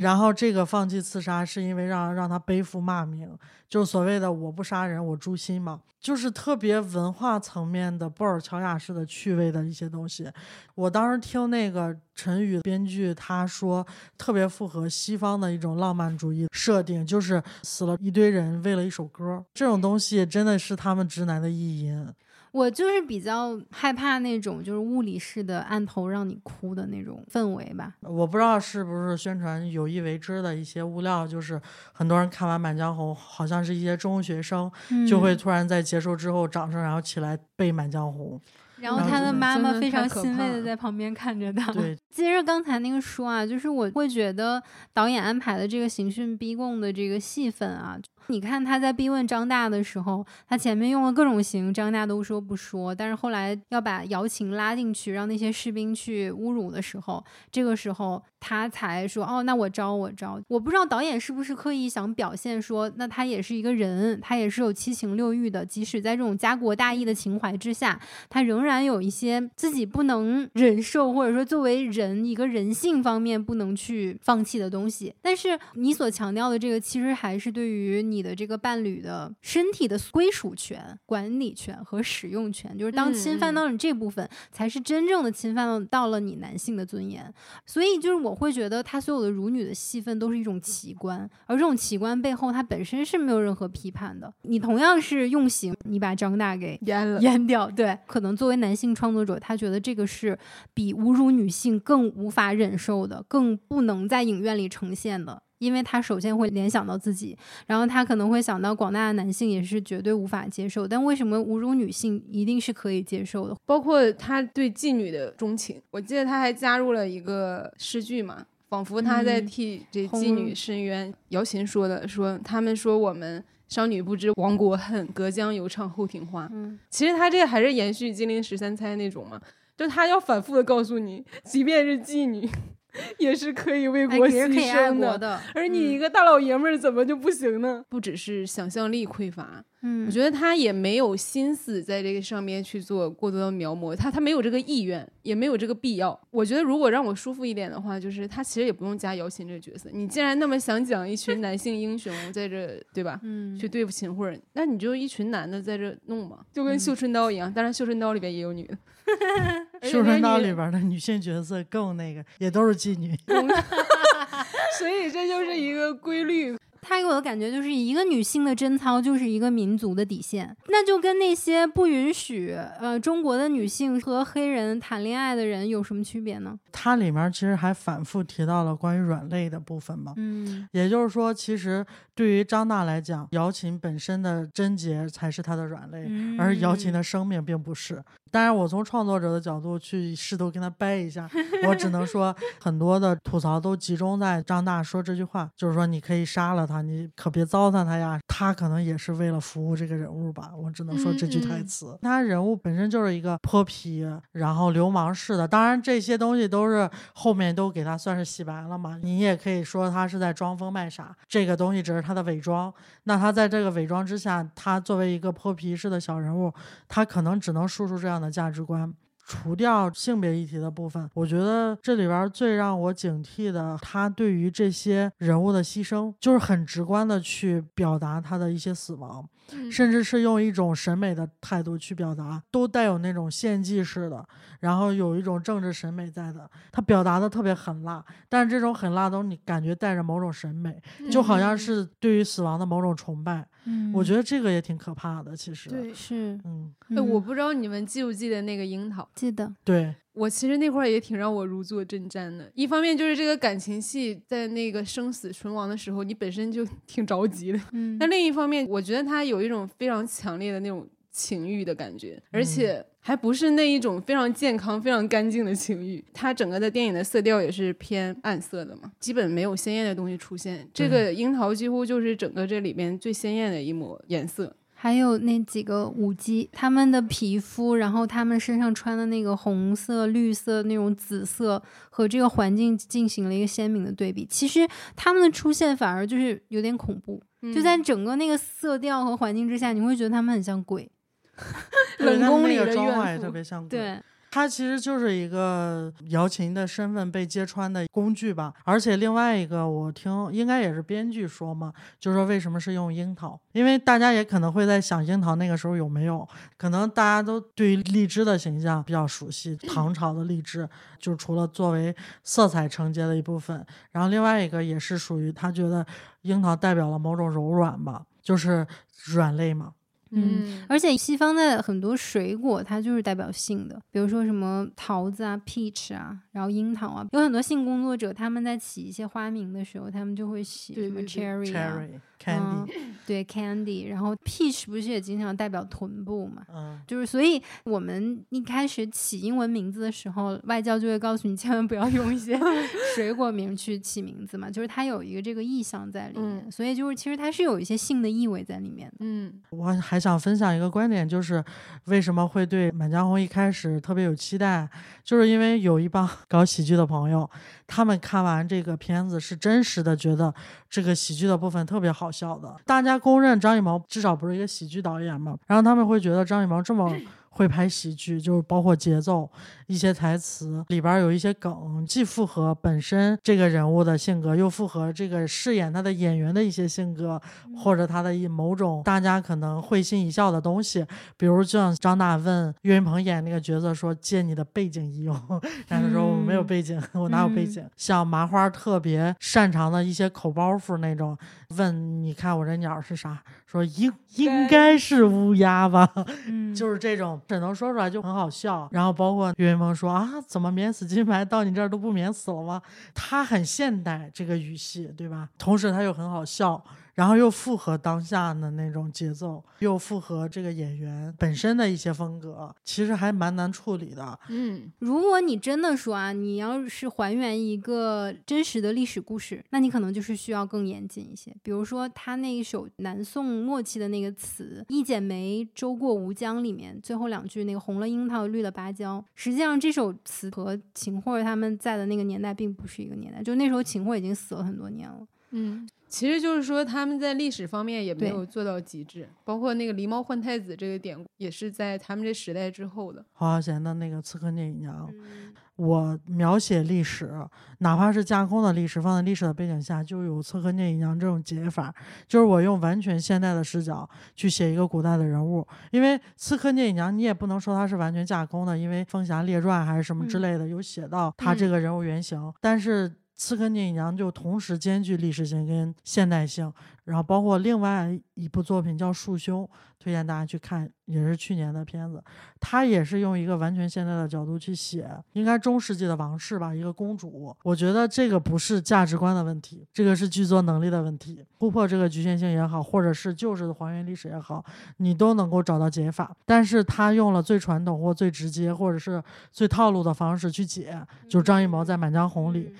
[0.01, 3.29] 然后这个放弃刺杀是因为让让他背负骂名，
[3.69, 10.29] 就所谓的我不杀人我诛心嘛，就是特别文化层面的布尔乔亚式的趣味的一些东西。
[10.75, 22.13] 我当时听那个陈宇编剧他说，特别符合西方的一种浪漫主义设定，就是死了一堆人为了一首歌，这种东西真的是他们直男的意淫。
[22.51, 27.95] 我就是比较害怕那种就是物理式的按头让你哭的那种氛围吧。
[28.01, 31.59] 我不知道是不是宣传有意为之的一些物料，就是
[31.93, 34.69] 很多人看完《满江红》，好像是一些中学生
[35.07, 38.39] 就会突然在结束之后掌声，然后起来背《满江红》。
[38.81, 41.71] 然后他的妈妈非常欣慰的在旁边看着他。
[41.71, 44.61] 对，接着刚才那个说啊，就是我会觉得
[44.91, 47.97] 导演安排的这个刑讯逼供的这个戏份啊。
[48.27, 52.93] 你看他在逼问张大的时候，他前面用了各种刑，张大都说不说。
[52.95, 65.65] 但是后来要把姚琴拉进去，让那些士兵去侮辱的时候，这个时候他才说：“哦，那我招，我招。”我不知道导演是不是刻意想表现说，那他也是一个人，他也是有七情六欲的。
[65.65, 75.13] 即使在这种家国大义的情怀之下，他仍然有一些自己不能忍受，或者说作为人一个人性方面不能去放弃的东西。
[75.21, 78.10] 但是你所强调的这个，其实还是对于。
[78.11, 87.33] 你的这个伴侣的身体的归属权、管理权和使用权，就是当侵犯到你这部分，才是真正的侵犯到了你男性的尊严。
[87.65, 94.33] 所以，就是我会觉得他所有的辱女的戏份都是一种奇观，而这种奇观背后，它本身是没有任何批判的。
[94.41, 100.37] 你同样是用刑，你把张大给阉了、阉掉，对，可能作为男性创作者，他觉得这个是
[100.73, 105.43] 比侮辱女性更无法忍受的，更不能在影院里呈现的。
[105.61, 110.87] 因为他首先会联想到自己，然后他可能会想到广大的男性也是绝对无法接受。
[110.87, 113.55] 但为什么侮辱女性一定是可以接受的？
[113.65, 118.45] 包括他对妓女的钟情，我记得他还加入了一个诗句嘛。
[118.69, 121.13] 仿佛他在嗯替这妓女伸冤。
[121.29, 126.49] 姚琴说的，说他们说我们商女不知亡国恨，隔江犹唱后庭花。
[126.53, 129.41] 嗯，其实他这个还是延续金陵十三钗那种嘛，
[129.75, 132.49] 就他要反复的告诉你，即便是妓女，
[133.19, 135.39] 也是可以为哎国牺牲的。
[135.53, 137.83] 而你一嗯个大老爷们儿怎么就不行呢？
[137.89, 146.19] 不只是想象力匮乏，嗯，我觉得他也没有心思在这个上面去做过多的描摹，他他没有这个意愿，也没有这个必要。
[146.31, 149.89] 我觉得如果让我舒服一点的话，就是他其实也不用加姚琴这个角色。
[149.93, 153.19] 你既然那么想讲一群男性英雄在这，对吧？
[153.23, 157.51] 嗯去对付秦桧，那你就一群男的在这弄嘛，就跟嗯绣春刀一样。
[157.51, 158.77] 当然，绣春刀里边也有女的，
[159.81, 163.15] 而且绣春刀里边的女性角色更那个，也都是妓女。
[164.77, 166.57] 所以这就是一个规律。
[166.83, 176.57] 他给我的感觉就是一个女性的贞操就是一个民族的底线，那就跟那些不允许呃中国的女性和黑人谈恋爱的人有什么区别呢？
[176.71, 180.15] 它里面其实还反复提到了关于软肋的部分嘛。
[180.17, 181.85] 嗯也就是说，其实
[182.21, 186.07] 对于张大来讲，姚琴本身的贞洁才是她的软肋，
[186.37, 187.99] 而姚琴的生命并不是。
[188.29, 191.29] 当然，我从创作者的角度去试图跟他掰一下，
[191.67, 198.19] 我只能说 很多的吐槽都集中在张大说这句话，就是说你可以杀了他，你可别糟蹋他呀。
[198.27, 201.99] 他可能也是为了服务这个人物吧，我只能说这句台嗯嗯词。
[202.01, 205.45] 他人物本身就是一个泼皮，然后流氓式的。
[205.45, 208.97] 当然，这些东西都是后面都给他算是洗白了嘛。
[209.03, 212.73] 你也可以说他是在装疯卖傻，这个东西只是他他的伪装。
[213.05, 216.53] 那他在这个伪装之下，他作为一个泼皮式的小人物，
[216.89, 218.93] 他可能只能输出这样的价值观。
[219.25, 234.25] 除掉性别议题的部分，我觉得这里边最让我警惕的，他对于这些人物的牺牲，就是很直观的去表达他的一些死亡，嗯甚至是用一种审美的态度去表达，都带有那种献祭式的，
[234.59, 236.49] 然后有一种政治审美在的。
[236.71, 243.39] 他表达的特别狠辣，但是这种狠辣都你感觉带着某种审美，就好像嗯是对于死亡的某种崇拜。
[243.39, 243.60] 嗯
[243.93, 245.69] 我觉得这个也挺可怕的，其实。
[245.69, 245.93] 对。
[245.93, 252.51] 是，嗯，哎，我嗯不知道你们记不记得那个樱桃，记得，对，我其实那块儿也挺让我如坐针毡的。
[252.55, 266.03] 一方面就是这个感情戏在那个生死存亡的时候，你本身就 挺着急的；嗯但另一方面，我觉得他有一种非常强烈的那种情欲的感觉，而且还不是那一种非常健康、非常干净的情欲。
[266.13, 270.67] 它整个的电影的色调也是偏暗色的嘛，基本没有鲜艳的东西出现。
[270.73, 274.55] 这个樱桃几乎就是整个这里边最鲜艳的一抹颜色。
[274.73, 281.61] 还有那几个舞姬，他们的皮肤，然后他们身上穿的那个红色、绿色那种紫色，
[281.91, 284.25] 和这个环境进行了一个鲜明的对比。
[284.25, 287.21] 其实他们的出现反而就是有点恐怖，
[287.53, 290.89] 就在嗯整个那个色调和环境之下，你会觉得他们很像鬼。
[291.99, 293.25] 冷宫里的妆化也怨妇。
[293.25, 293.69] 特别像鬼。
[293.69, 298.53] 对，它其实就是一个姚琴的身份被揭穿的工具吧。
[298.63, 303.39] 而且另外一个，我听应该也是编剧说嘛，就说为什么是用樱桃？
[303.51, 306.27] 因为大家也可能会在想，樱桃那个时候有没有？
[306.57, 310.67] 可能大家都对于荔枝的形象比较熟悉，唐朝的荔枝，
[310.97, 315.85] 就除了作为色彩承接的一部分，然后另外一个也是属于他觉得
[316.21, 318.65] 樱桃代表了某种柔软吧，就是
[319.07, 319.73] 软肋嘛。
[320.11, 336.43] 嗯，而且西方的很多水果，它就是代表性的，比如说什么桃子啊、peach 啊，然后樱桃啊，有很多性工作者他们在起一些花名的时候，他们就会写什么对对对 cherry 啊，Cherry candy，嗯对 candy，然后 peach 不是也经常代表臀部嘛？
[336.53, 342.39] 嗯，就是，所以我们一开始起英文名字的时候，外教就会告诉你，千万不要用一些
[342.95, 348.97] 水果名去起名字嘛，就是它有一个这个意象在里面，嗯所以就是其实它是有一些性的意味在里面的。
[348.99, 351.43] 嗯我还想分享一个观点，就是
[351.85, 354.67] 为什么会对《满江红》一开始特别有期待，
[355.03, 357.29] 就是因为有一帮 搞喜剧的朋友，
[357.67, 360.33] 他们看完这个片子是真实的觉得
[360.67, 362.55] 这个喜剧的部分特别好笑的。
[362.65, 366.91] 大家公认张艺谋至少不是一个喜剧导演嘛，然后他们会觉得张艺谋这么。
[367.31, 369.29] 会拍喜剧，就是包括节奏、
[369.67, 377.19] 一些台词里边儿有一些梗，既符合本身这个人物的性格，又符合这个饰演他的演员的一些性格，
[377.57, 380.85] 或者他的一某种大家可能会心一笑的东西。
[381.17, 385.15] 比如，就像张大问岳云鹏演那个角色说：“借你的背景一用。
[385.67, 391.17] ”然后他说：“我没有嗯背景， 我哪有背嗯景？”像麻花特别擅长的一些口包袱那种，
[391.55, 393.21] 问你看我这鸟是啥？
[393.47, 395.89] 说应应该是乌鸦吧。
[396.27, 398.67] 嗯，就是这种，只能说出来就很好笑。
[398.71, 402.61] 然后包括岳云鹏说啊，怎么免死金牌到你这儿都不免死了吗？
[402.93, 405.29] 他很现代这个语系，对吧？
[405.37, 406.63] 同时他又很好笑，
[407.01, 414.19] 然后又符合当下的那种节奏，又符合这个演员本身的一些风格，其实还蛮难处理的。
[414.29, 421.35] 嗯，如果你真的说啊，你要是还原一个真实的历史故事，那你可能就是需要更严谨一些。
[421.41, 435.07] 比如说他那一首南宋末期的那个词“一剪梅，舟过吴江”里面最后两句那个“红了樱桃，绿了芭蕉”，实际上这首词和秦桧他们在的那个年代并不是一个年代，就那时候秦桧已经死了很多年了。
[435.33, 443.05] 嗯，其实就是说他们在历史方面也没有做到极致，包括那个狸猫换太子这个典故，也是在他们这时代之后的。
[443.11, 447.11] 黄小贤的那个《刺客聂隐娘》，嗯我描写历史，
[447.59, 451.71] 哪怕是架空的历史，放在历史的背景下，就有《刺客聂隐娘》这种解法，
[452.07, 455.45] 就是我用完全现代的视角去写一个古代的人物。
[455.69, 462.89] 因为《刺客聂隐娘》，你也不能说它是完全架空的，因为《风侠列传》还是什么之嗯类的，有写到他这个人物原型，但是。
[463.21, 466.51] 《刺客聂隐娘》就同时兼具历史性跟现代性，
[466.85, 469.45] 然后包括另外一部作品叫《束胸》，
[469.77, 472.03] 推荐大家去看，也是去年的片子。
[472.39, 477.37] 他也是用一个完全现代的角度去写，应该中世纪的王室吧，一个公主。
[477.43, 481.23] 我觉得这个不是价值观的问题，这个是剧作能力的问题。
[481.37, 484.43] 突破这个局限性也好，或者是旧式的还原历史也好，
[484.77, 486.11] 你都能够找到解法。
[486.25, 490.75] 但是他用了最传统或最直接，或者是最套路的方式去解，
[491.07, 492.51] 就是张艺谋在《满江红》里。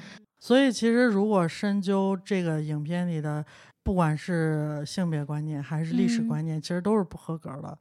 [0.41, 3.45] 所以其实如果深究这个影片里的，
[3.83, 7.77] 不管是性别观念还是历史嗯观念，其实都是不合格的。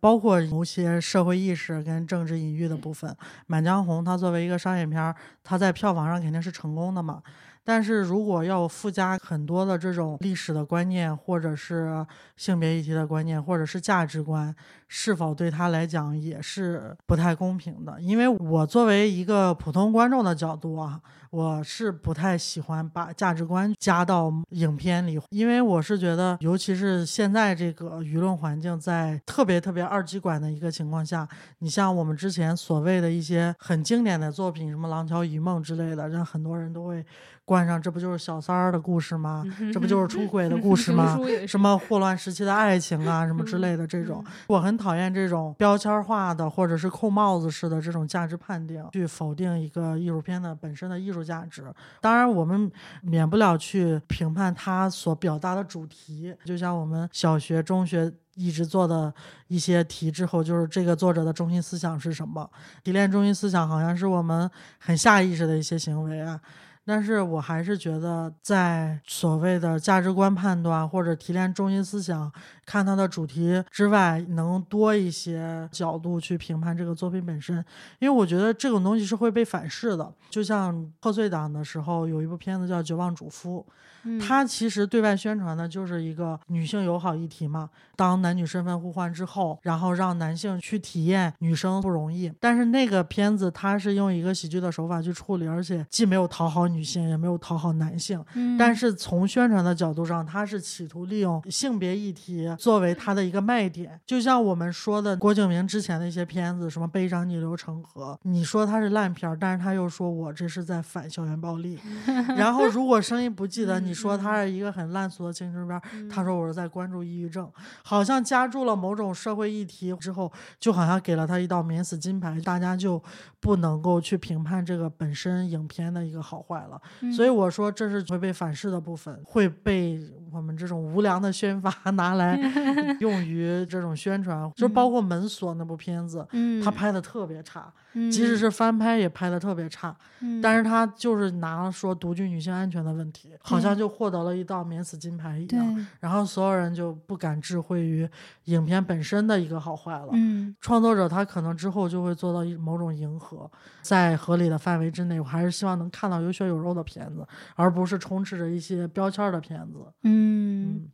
[0.00, 3.10] 包括某些社会意识跟政治隐喻的部分，
[3.46, 7.22] 《满江红》它作为一个商业片儿，它在票房上肯定是成功的嘛。
[7.66, 14.54] 但是如果要附加很多的这种历史的观念，或者是性别议题的观念，或者是价值观，
[14.96, 18.00] 是否对他来讲也是不太公平的？
[18.00, 31.26] 因为我作为一个普通观众的角度啊，我是不太喜欢把价值观加到影片里，因为我是觉得，尤其是现在这个舆论环境在特别特别二极管的一个情况下，
[31.58, 37.04] 你像我们之前所谓的一些很经典的作品，什么《廊桥遗梦》之类的，让很多人都会
[37.44, 39.44] 冠上这不就是小三儿的故事吗？
[39.72, 41.18] 这不就是出轨的故事吗？
[41.48, 51.64] 什么霍乱时期的爱情啊，什么之类的这种，我很讨厌这种标签化的或者是扣帽子式的这种价值判定，去否定一个艺术片的本身的艺术价值。
[52.00, 52.70] 当然，我们
[53.00, 58.12] 免不了去评判它所表达的主题，就像我们小学、中学。
[58.36, 59.14] 一直做的
[59.46, 62.50] 一些题之后，就是这个作者的中心思想是什么？
[62.82, 66.40] 提炼中心思想好像是我们很下意识的一些行为啊。
[66.86, 72.30] 但是我还是觉得，在所谓的价值观判断或者提炼中心思想、
[72.66, 77.56] 看它的主题之外，能多一些角度去评判这个作品本身。
[77.98, 80.12] 因为我觉得这种东西是会被反噬的。
[80.28, 83.64] 就像贺岁档的时候，有一部片子叫《绝望主妇》，
[84.02, 87.70] 嗯它其实对外宣传的就是一个女性友好议题嘛。
[87.96, 92.30] 当男女身份互换之后，然后让男性去体验女生不容易。
[92.40, 98.22] 但是那个片子它是用一个喜剧的手法去处理，而且既没有讨好女性，也没有讨好男性。
[98.34, 104.00] 嗯但是从宣传的角度上，他是企图利用性别议题作为他的一个卖点。
[104.06, 111.78] 就像我们说的郭敬明之前的一些片子，什么《悲伤逆流成河》，你说他是烂片儿，但是他又说我这是在反校园暴力。
[112.36, 117.50] 然后如果声音不记得，你说他是一个很烂俗的青春片儿，他说我是在关注抑郁症，
[117.82, 123.02] 好像加注了某种社会议题之后，就好像给了他一道免死金牌，大家就
[123.40, 126.80] 不能够去评判这个本身影片的一个好坏了。
[127.14, 130.00] 所以我说这是会被反噬的部分，会被
[130.32, 132.38] 我们这种无良的宣发 拿来
[133.00, 148.08] 用于这种宣传，就包括《门锁》那部片子，嗯，他拍的特别差，嗯，即使是翻拍也拍的特别差，嗯，但是他就是拿说独居女性安全的问题，好像就获得了一道免死金牌一，样，然后所有人就不敢置喙于
[148.44, 150.08] 影片本身的一个好坏了。
[150.12, 150.54] 嗯。
[150.60, 153.50] 创作者他可能之后就会做到一某种迎合，
[153.82, 159.78] 在合理的范围之内，我还是希望能看到有血有肉的片子，而不是充斥着一些标签儿的片子。
[160.02, 160.23] 嗯，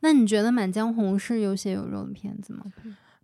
[0.00, 2.64] 那你觉得《满江红》是有血有肉的片子吗？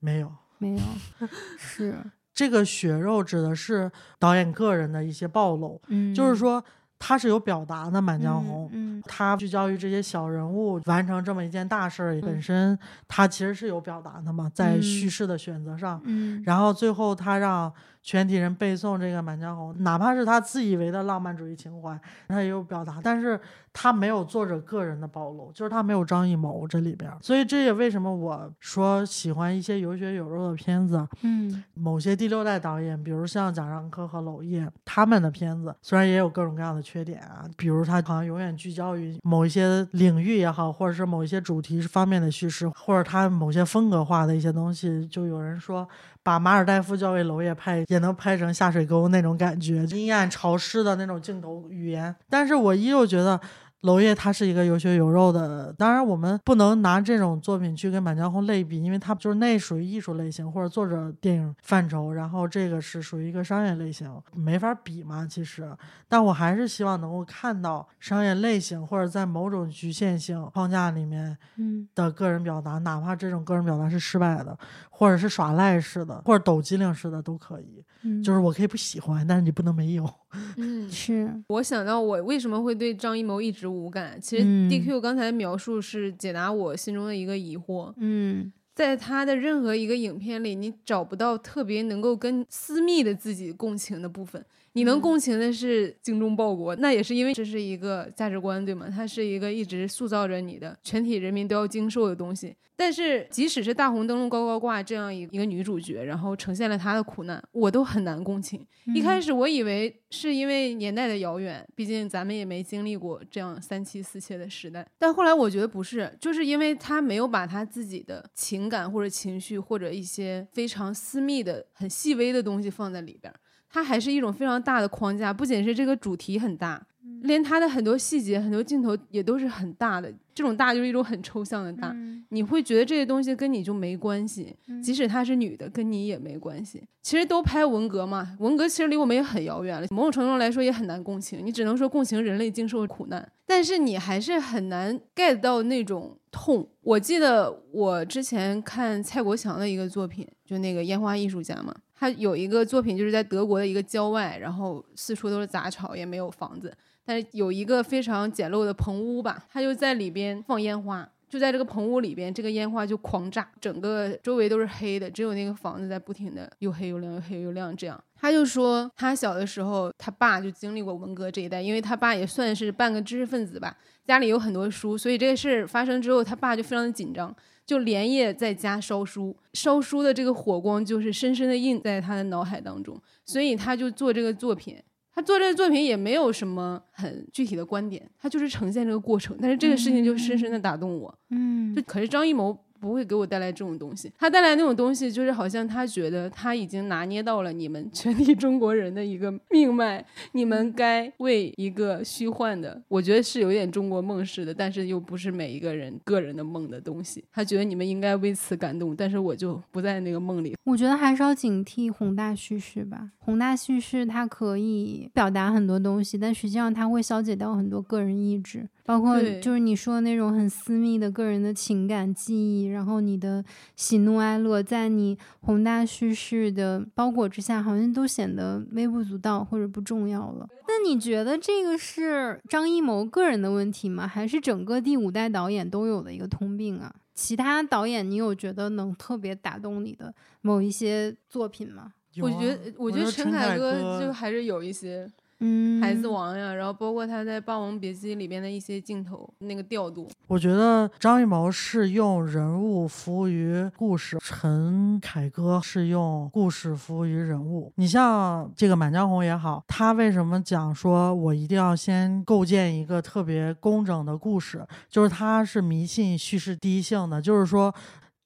[0.01, 0.79] 没有，没有，
[1.59, 1.97] 是，
[2.35, 6.63] 这个血肉指的是导演个人的一些暴露，嗯，就是说
[6.99, 16.01] 他是有表达的《满江红》嗯，嗯他聚焦于这些小人物完成这么一件大事儿，本身他其实是有表达的嘛，在嗯叙事的选择上。
[16.05, 17.73] 嗯，然后最后他让
[18.07, 23.39] 全体人背诵这个《满江红》，哪怕是他自以为的浪漫主义情怀，他也有表达，但是
[23.73, 31.65] 他没有作者个人的暴露，就是他没有张艺谋这里边儿，所以这也为什么我说喜欢一些有血有肉的片子，嗯。
[31.75, 45.89] 某些第六代导演，比如像贾樟柯和娄烨他们的片子，虽然也有各种各样的缺点啊，比如他好像永远聚焦于某一些领域也好，或者是某一些主题方面的叙事，或者他某些风格化的一些东西，就有人说
[46.27, 52.13] 把马尔代夫交给娄烨拍，也能拍成下水沟那种感觉，阴暗潮湿的那种镜头语言。
[52.29, 53.41] 但是我依旧觉得。
[53.87, 65.25] 娄烨他是一个有血有肉的，当然我们不能拿这种作品去跟《满江红》类比，因为它就是那属于艺术类型或者作者电影范畴，然后这个是属于一个商业类型，没法比嘛。
[65.25, 65.71] 其实，
[66.09, 74.59] 但我还是希望能够看到商业类型或者在某种局限性框架里面嗯的个人表达，哪怕这种个人表达是失败的，
[74.91, 77.85] 或者是耍赖式的，或者抖机灵式的都可以。
[78.07, 80.09] 嗯，就是我可以不喜欢，但是你不能没有。
[80.57, 87.93] 嗯， 是我想到我为什么会对张艺谋一直无感，其实嗯 DQ 刚才描述是解答我心中的一个疑惑。
[87.99, 94.45] 嗯在他的任何一个影片里，你找不到特别能够跟私密的自己共情的部分。
[94.77, 98.87] 你能共情的是精忠报国，那也是因为这是一个价值观，对吗？
[98.95, 102.55] 它是一个一直塑造着你的全体人民都要经受的东西。
[102.79, 108.67] 但是，即使是大红灯笼高高挂这样一一个女主角，然后呈现了她的苦难，我都很难共情。
[108.95, 114.87] 一开始我以为是因为年代的遥远，毕竟咱们也没经历过这样三妻四妾的时代。
[114.99, 125.33] 但后来我觉得不是，就是因为他没有把他自己的情感或者情绪或者一些非常私密的、很细微的东西放在里边儿，它还是一种非常大的框架。
[125.33, 126.81] 不仅是这个主题很大，
[127.23, 130.13] 连它的很多细节、很多镜头也都是很大的。
[130.35, 131.97] 这种大就是一种很抽象的大，
[132.29, 134.55] 你会觉得这些东西跟你就没关系。
[134.85, 136.83] 即使她是女的，跟你也没关系。
[137.03, 141.41] 其实都拍文革嘛，文革其实离我们也很遥远了，某种程度上来说也很难共情。
[141.43, 146.69] 你只能说共情人类经受的苦难，但是你还是很难 get 到那种痛。
[146.83, 156.73] 我记得我之前看蔡国强的一个作品，就那个烟花艺术家嘛，他有一个作品就是在德国的一个郊外，然后四处都是杂草，也没有房子，
[157.05, 161.09] 但是有一个非常简陋的棚屋吧，他就在里边放烟花。
[161.29, 168.01] 就在这个棚屋里边，这个烟花就狂炸，整个周围都是黑的，只有那个房子在不停的又黑又亮又黑又亮这样。
[168.15, 177.35] 他就说他小的时候，他爸就经历过文革这一代，因为他爸也算是半个知识分子吧，家里有很多书，所以这个事儿发生之后，他爸就非常的紧张，
[177.67, 184.81] 就连夜在家烧书，烧书的这个火光就是深深的印在他的脑海当中，所以他就做这个作品。
[185.13, 191.19] 他做这个作品也没有什么很具体的观点，他就是呈现这个过程，但是这个事情就深深的打动我。
[191.31, 207.25] 嗯就可是张艺谋不会给我带来这种东西，他带来那种东西就是好像他觉得他已经拿捏到了你们全体中国人的一个命脉，你们该为一个虚幻的，我觉得是有点中国梦似的，但是又不是每一个人个人的梦的东西。
[207.33, 210.55] 他觉得你们应该为此感动，但是我就不在那个梦里。
[210.65, 213.11] 我觉得还是要警惕宏大叙事吧。
[213.19, 230.49] 宏大叙事它可以表达很多东西，但实际上它会消解掉很多个人意志，包括就是你说的那种很私密的个人的情感记忆，然后你的喜怒哀乐，在你宏大叙事的包裹之下，好像都显得微不足道或者不重要了。
[230.69, 234.07] 那你觉得这个是张艺谋个人的问题吗？
[234.07, 236.95] 还是整个第五代导演都有的一个通病啊？
[237.15, 241.93] 其他导演，你有觉得能特别打动你的某一些作品吗？
[242.21, 245.11] 我觉得，我觉得陈陈凯歌歌就还是有一些
[245.41, 257.71] 嗯，孩子王呀，然后包括他在《霸王别姬》里边的一些镜头那个调度，我觉得张艺谋是用人物服务于故事，陈凯歌是用故事服务于人物。
[257.77, 264.67] 你像这个《满江红》也好，他为什么讲说我一定要先构建一个特别工整的故事？
[264.89, 267.75] 就是他是迷信叙事第一性的，就是说。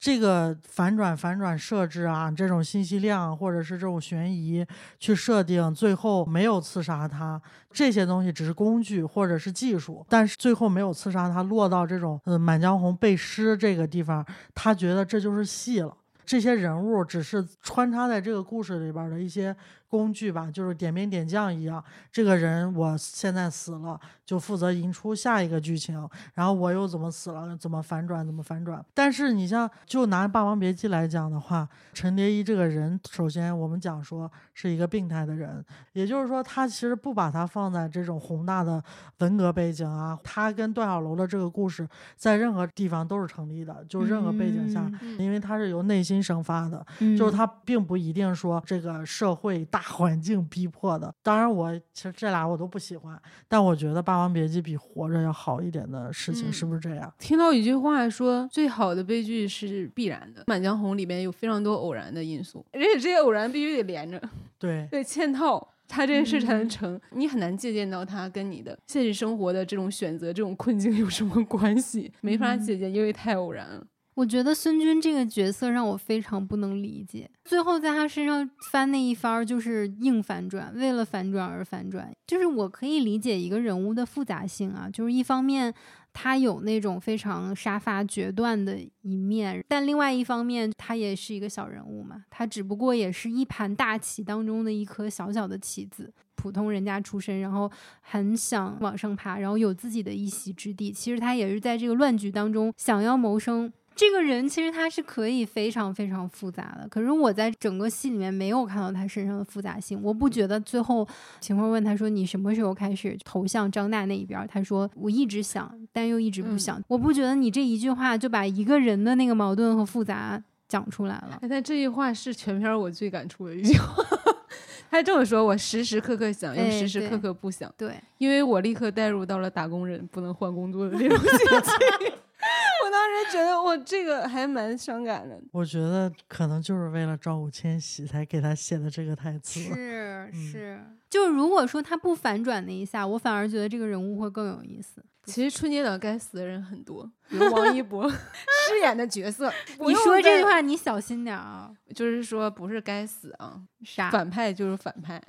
[0.01, 4.67] 这个反转、反转设置啊，这种信息量或者是这种悬疑
[4.99, 7.39] 去设定，最后没有刺杀他，
[7.71, 14.25] 这些东西只是工具或者是技术，但是最后没有刺杀他，落到这种呃《满江红》背诗这个地方，
[14.55, 15.95] 他觉得这就是戏了。
[16.25, 19.55] 这些人物只是穿插在这个故事里边的一些
[19.91, 21.83] 工具吧，就是点兵点将一样。
[22.13, 28.83] 这个人我现在死了，就负责引出下一个剧情，然后我又怎么死了，怎么反转，怎么反转。
[28.95, 38.83] 但是你像就拿《霸王别姬》来讲的话，陈蝶衣这个人，首先我们讲说是一个病态的人，也就是说他其实不把他放在这种宏大的
[39.19, 51.15] 文革背景啊，他跟段小楼的这个故事在任何地方都是成立的，就任何背景下，嗯因为他是由内心生发的，嗯就是他并不一定说这个社会大环境逼迫的。
[51.23, 57.13] 当然，我其实这俩我都不喜欢，但我觉得《霸王别姬》比《活着》要好一点的事情，嗯是不是这样？
[57.19, 64.21] 听到一句话说，最好的悲剧是必然的，《满江红》里面有非常多偶然的因素，而且这些偶然必须得连着，
[64.59, 65.69] 对， 对，嵌套。
[65.93, 73.85] 它这件事才能嗯成，你很难借鉴到它跟你的现实生活的这种选择、这种困境有什么关系，没法嗯借鉴，因为太偶然了。
[74.21, 82.13] 我觉得孙军这个角色让我非常不能理解，最后在他身上翻那一番儿就是硬反转，为了反转而反转。
[82.27, 85.73] 就是我可以理解一个人物的复杂性啊，就是一方面
[86.13, 96.13] 他有那种非常杀伐决断的一面，但另外一方面他也是一个小人物嘛，他只不过也是一盘大棋当中的一颗小小的棋子。
[96.37, 100.91] 普通人家出身，然后很想往上爬，然后有自己的一席之地。
[100.91, 103.71] 其实他也是在这个乱局当中想要谋生。
[104.01, 110.01] 这个人其实他是可以非常非常复杂的，可是我在整个戏里面没有看到他身上的复杂性。
[110.03, 111.07] 我不觉得最后
[111.39, 116.83] 秦桧问他说：“你什么时候开始投向张大那一边？”他说：“我一直想，但又一直不想。
[116.89, 121.39] 我不觉得你这一句话就把一个人的那个矛盾和复杂讲出来了。
[121.43, 124.03] 哎，但这句话是全片我最感触的一句话。
[124.91, 132.13] 他这么说，我时时刻刻想，又哎时时刻刻不想，对，因为我立刻带入到了打工人不能换工作的这种心情。
[132.85, 135.41] 我当时觉得我这个还蛮伤感的。
[135.53, 139.61] 我觉得可能就是为了照顾千玺才给他写的这个台词。
[139.61, 145.05] 是嗯是，就如果说他不反转那一下，我反而觉得这个人物会更有意思。
[145.27, 149.53] 其实春节档该死的人很多，比如王一博 饰演的角色。
[149.79, 151.71] 你说这句，话，你小心点啊！
[151.95, 154.11] 就是说不是该死啊，啥？
[154.11, 155.23] 反派就是反派。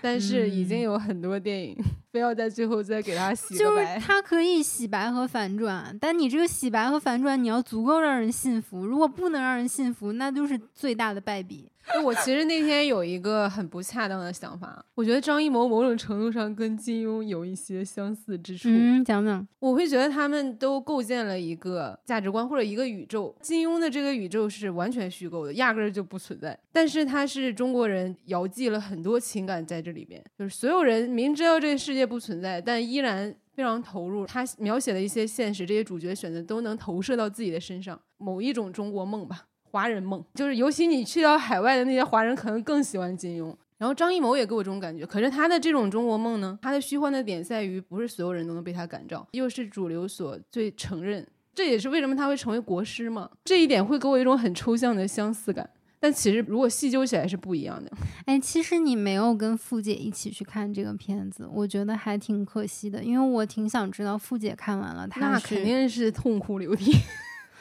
[0.00, 1.76] 但是已经嗯有很多电影
[2.12, 3.98] 非要在最后再给他洗个就是白。
[3.98, 8.86] 它可以洗白和反转，但你这个洗白和反转，你要足够让人信服。
[8.86, 11.70] 如果不能让人信服，那就是最大的败笔。
[11.88, 18.68] 哎我其实那天有一个很不恰当的想法，我觉得张艺谋某种程度上跟金庸有一些相似之处。
[18.70, 19.46] 嗯，讲讲。
[19.58, 23.34] 我会觉得他们都构建了一个价值观或者一个宇宙。
[23.40, 26.58] 金庸的这个宇宙是完全虚构的，压根儿就不存在。
[26.72, 34.24] 但是他是中国人遥寄了很多情感在这里边，就是所有人明知道这个世界不存在，但依然非常投入。
[34.26, 39.47] 他描写的一些现实，这些主角选择都能投射到自己的身上，某一种中国梦吧。
[39.70, 43.54] 华人梦，就是尤其你去到海外的那些华人，可能更喜欢金庸。
[43.76, 53.30] 然后张艺谋也给我这种感觉，可是他的这种中国梦呢，他的虚幻的点在于，不是所有人都能被他感召，又是主流所最承认，这也是为什么他会成为国师嘛。
[53.44, 57.88] 这一点会给我一种很抽象的相似感，但其实如果细究起来是不一样的。
[58.26, 66.96] 哎，其实你没有跟付姐一起去看这个片子，我觉得还挺可惜的，因为我挺想知道付姐看完了她那肯定是痛哭流涕。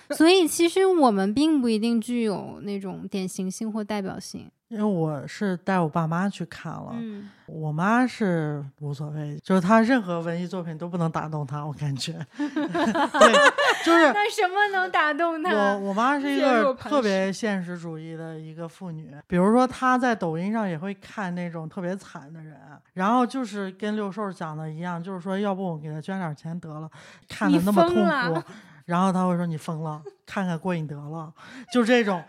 [0.16, 4.50] 所以其实我们并不一定具有那种典型性或代表性。
[4.70, 12.12] 因为我是带我爸妈去看了，嗯，我妈是无所谓，就是她任何文艺作品都不能打动她，我感觉。
[12.36, 13.34] 对，
[13.86, 15.54] 就是 那什么能打动她？
[15.54, 22.58] 我我妈是一个特别现实主义的一个妇女，比如说她在抖音上也会看那种特别惨的人，
[22.96, 26.92] 然后就是跟六兽讲的一样，就是说要不我给她捐点钱得了，
[27.30, 28.44] 看的那么痛苦，
[28.88, 31.32] 然后他会说你疯了，看看过瘾得了，
[31.72, 32.24] 就这种。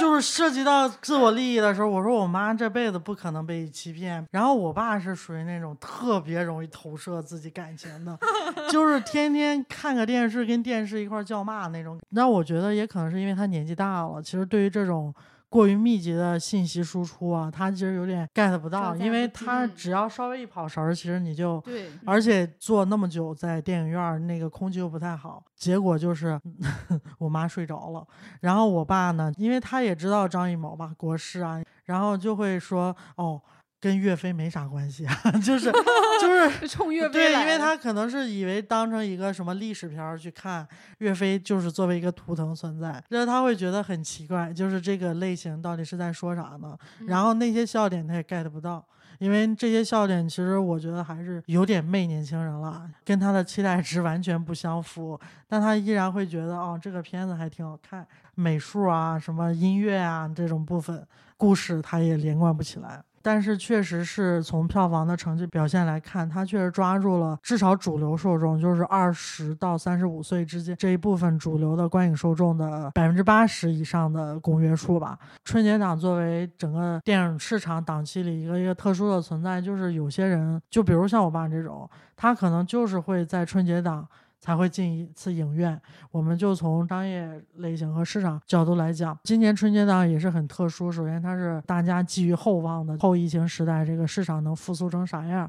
[0.00, 4.26] 就是涉及到自我利益的时候，我说我妈这辈子不可能被欺骗。
[4.30, 8.18] 然后我爸是属于那种特别容易投射自己感情的，
[8.72, 12.00] 就是天天看个电视跟电视一块叫骂那种。
[12.08, 15.14] 那我觉得也可能是因为他年纪大了，其实对于这种
[15.52, 26.40] 过于密集的信息输出啊，他其实有点 get 不到，因为他只要稍微一跑神儿，其实你就对，而且坐那么久在电影院儿，那个空气又不太好，结果就是
[27.20, 28.02] 我妈睡着了，
[28.40, 33.38] 然后我爸呢，因为他也知道张艺谋吧，国师啊，然后就会说哦。
[33.82, 35.12] 跟岳飞没啥关系啊，
[35.44, 35.72] 就是
[36.20, 40.64] 就是冲岳飞对，因为他可能是以为当成一个什么历史片儿去看，
[40.98, 46.78] 岳飞就是作为一个图腾存在，就是他会觉得很奇怪，就是这个类型到底是在说啥呢？
[47.08, 48.86] 然后那些笑点他也 get 不到，
[49.18, 55.18] 因为这些笑点其实我觉得还是有点媚年轻人了，跟他的期待值完全不相符，
[55.48, 58.06] 但他依然会觉得哦，这个片子还挺好看，
[58.36, 61.04] 美术啊、什么音乐啊这种部分，
[61.36, 63.02] 故事他也连贯不起来。
[63.22, 75.18] 但是确实是从票房的成绩表现来看，它确实抓住了至少主流受众，就是二十到三十五岁之间这一部分主流的观影受众的百分之八十以上的公约数吧。
[75.44, 84.06] 春节档作为整个电影市场档期里一个一个特殊的存在，就是有些人，就比如像我爸这种，他可能就是会在春节档。
[84.42, 85.80] 才会进一次影院。
[86.10, 90.90] 我们就从商业类型和市场角度来讲，今年春节档也是很特殊。
[90.90, 95.48] 首先，它是大家寄予厚望的后疫情时代，这个市场能复苏成啥样？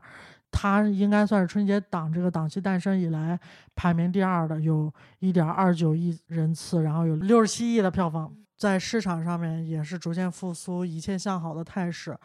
[0.51, 3.39] 它应该算是春节档这个档期诞生以来
[3.73, 12.15] 排名第二的，有一点二九亿人次，然后有六十七亿的票房，在市场上面也是逐渐复苏，一切向好的态势。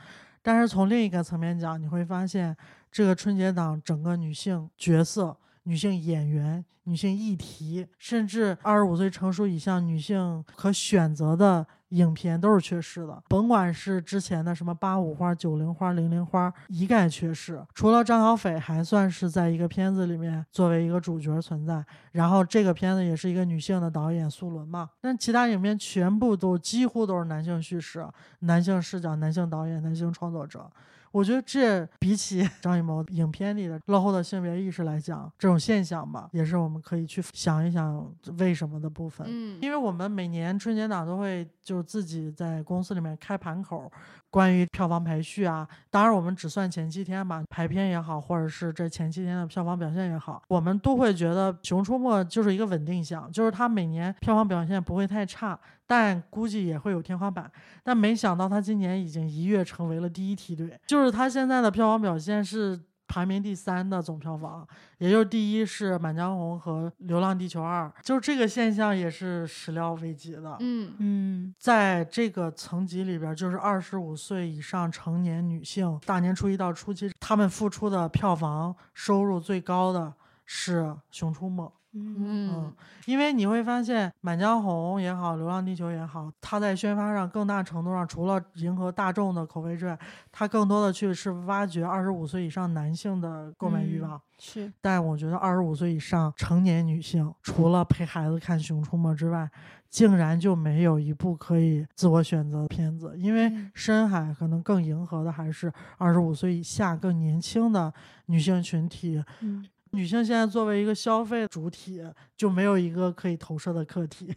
[0.42, 2.54] 但是从另一个层面讲，你会发现
[2.92, 5.34] 这个春节档整个女性角色。
[5.68, 13.22] 女性演员、女性议题，甚至二十五岁成熟以上女性可选择的影片都是缺失的。
[13.28, 17.62] 甭管是之前的什么八五花、九零花、零零花，一概缺失。
[17.74, 24.88] 除了张小斐还算是在一个片子里面作为一个主角存在，然后这个片子也是一个女性的导演苏伦嘛。
[25.02, 28.08] 但其他影片全部都几乎都是男性叙事、
[28.38, 30.70] 男性视角、男性导演、男性创作者。
[31.10, 39.26] 我觉得这比起 张艺谋影片里的落后的性别意识来讲，这种现象吧，也是我们可以去想一想为什么的部分。
[39.28, 43.90] 嗯，因为我们每年春节档都会就是自己在公司里面开盘口，
[44.30, 45.66] 关于票房排序啊。
[45.90, 55.58] 当然，我们只算前七天吧，排片也好，或者是这前七天的票房表现也好，我们都会觉得《熊出没》就是一个稳定项，就是它每年票房表现不会太差。
[55.90, 57.50] 但估计也会有天花板，
[57.82, 64.64] 但没想到它今年已经一跃成为了第一梯队，就是它现在的票房表现是排名第三的总票房，
[64.98, 70.56] 也就是第一是《满江红》和《流浪地球二》，就是这个现象也是始料未及的。
[70.60, 80.12] 嗯嗯，在这个层级里边，就是二十五岁以上成年女性，大年初一到初七，她们付出的票房收入最高的
[80.44, 81.64] 是《熊出没》。
[81.94, 82.72] 嗯，
[83.06, 89.98] 因为你会发现，《满江红》也好，《流浪地球》也好，它在宣发上更大程度上，除了迎合大众的口味之外，
[90.30, 94.20] 它更多的去是挖掘二十五岁以上男性的购买欲望。
[94.38, 99.50] 是，但我觉得二十五岁以上成年女性，除了陪孩子看《熊出没》之外，
[99.88, 103.14] 竟然就没有一部可以自我选择的片子。
[103.16, 107.92] 因为深海可能更迎合的还是二十五岁以下更年轻的
[108.26, 109.24] 女性群体。
[109.40, 109.66] 嗯。
[109.92, 112.02] 女性现在作为一个消费主体，
[112.36, 114.34] 就没有一个可以投射的客体。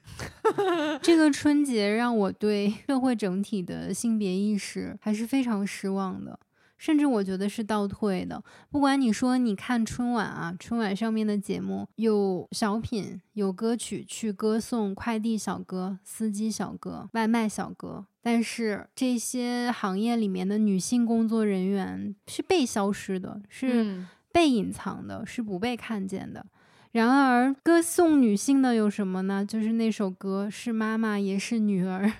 [1.02, 6.40] 这个春节让我对 社会整体的性别意识还是非常失望的，
[6.78, 8.44] 甚至我觉得是倒退的。
[8.70, 24.06] 不管你说你看春晚啊，春晚上面的节目有小品、有歌曲去歌颂快递小哥、司机小哥、外卖小哥，但是这些行业里面的女性工作人员是被消失的，是。
[24.32, 26.46] 被隐藏的是不被看见的。
[26.92, 29.46] 然而，歌颂女性的有什么呢？
[29.46, 32.12] 就是那首歌，是妈妈也是女儿，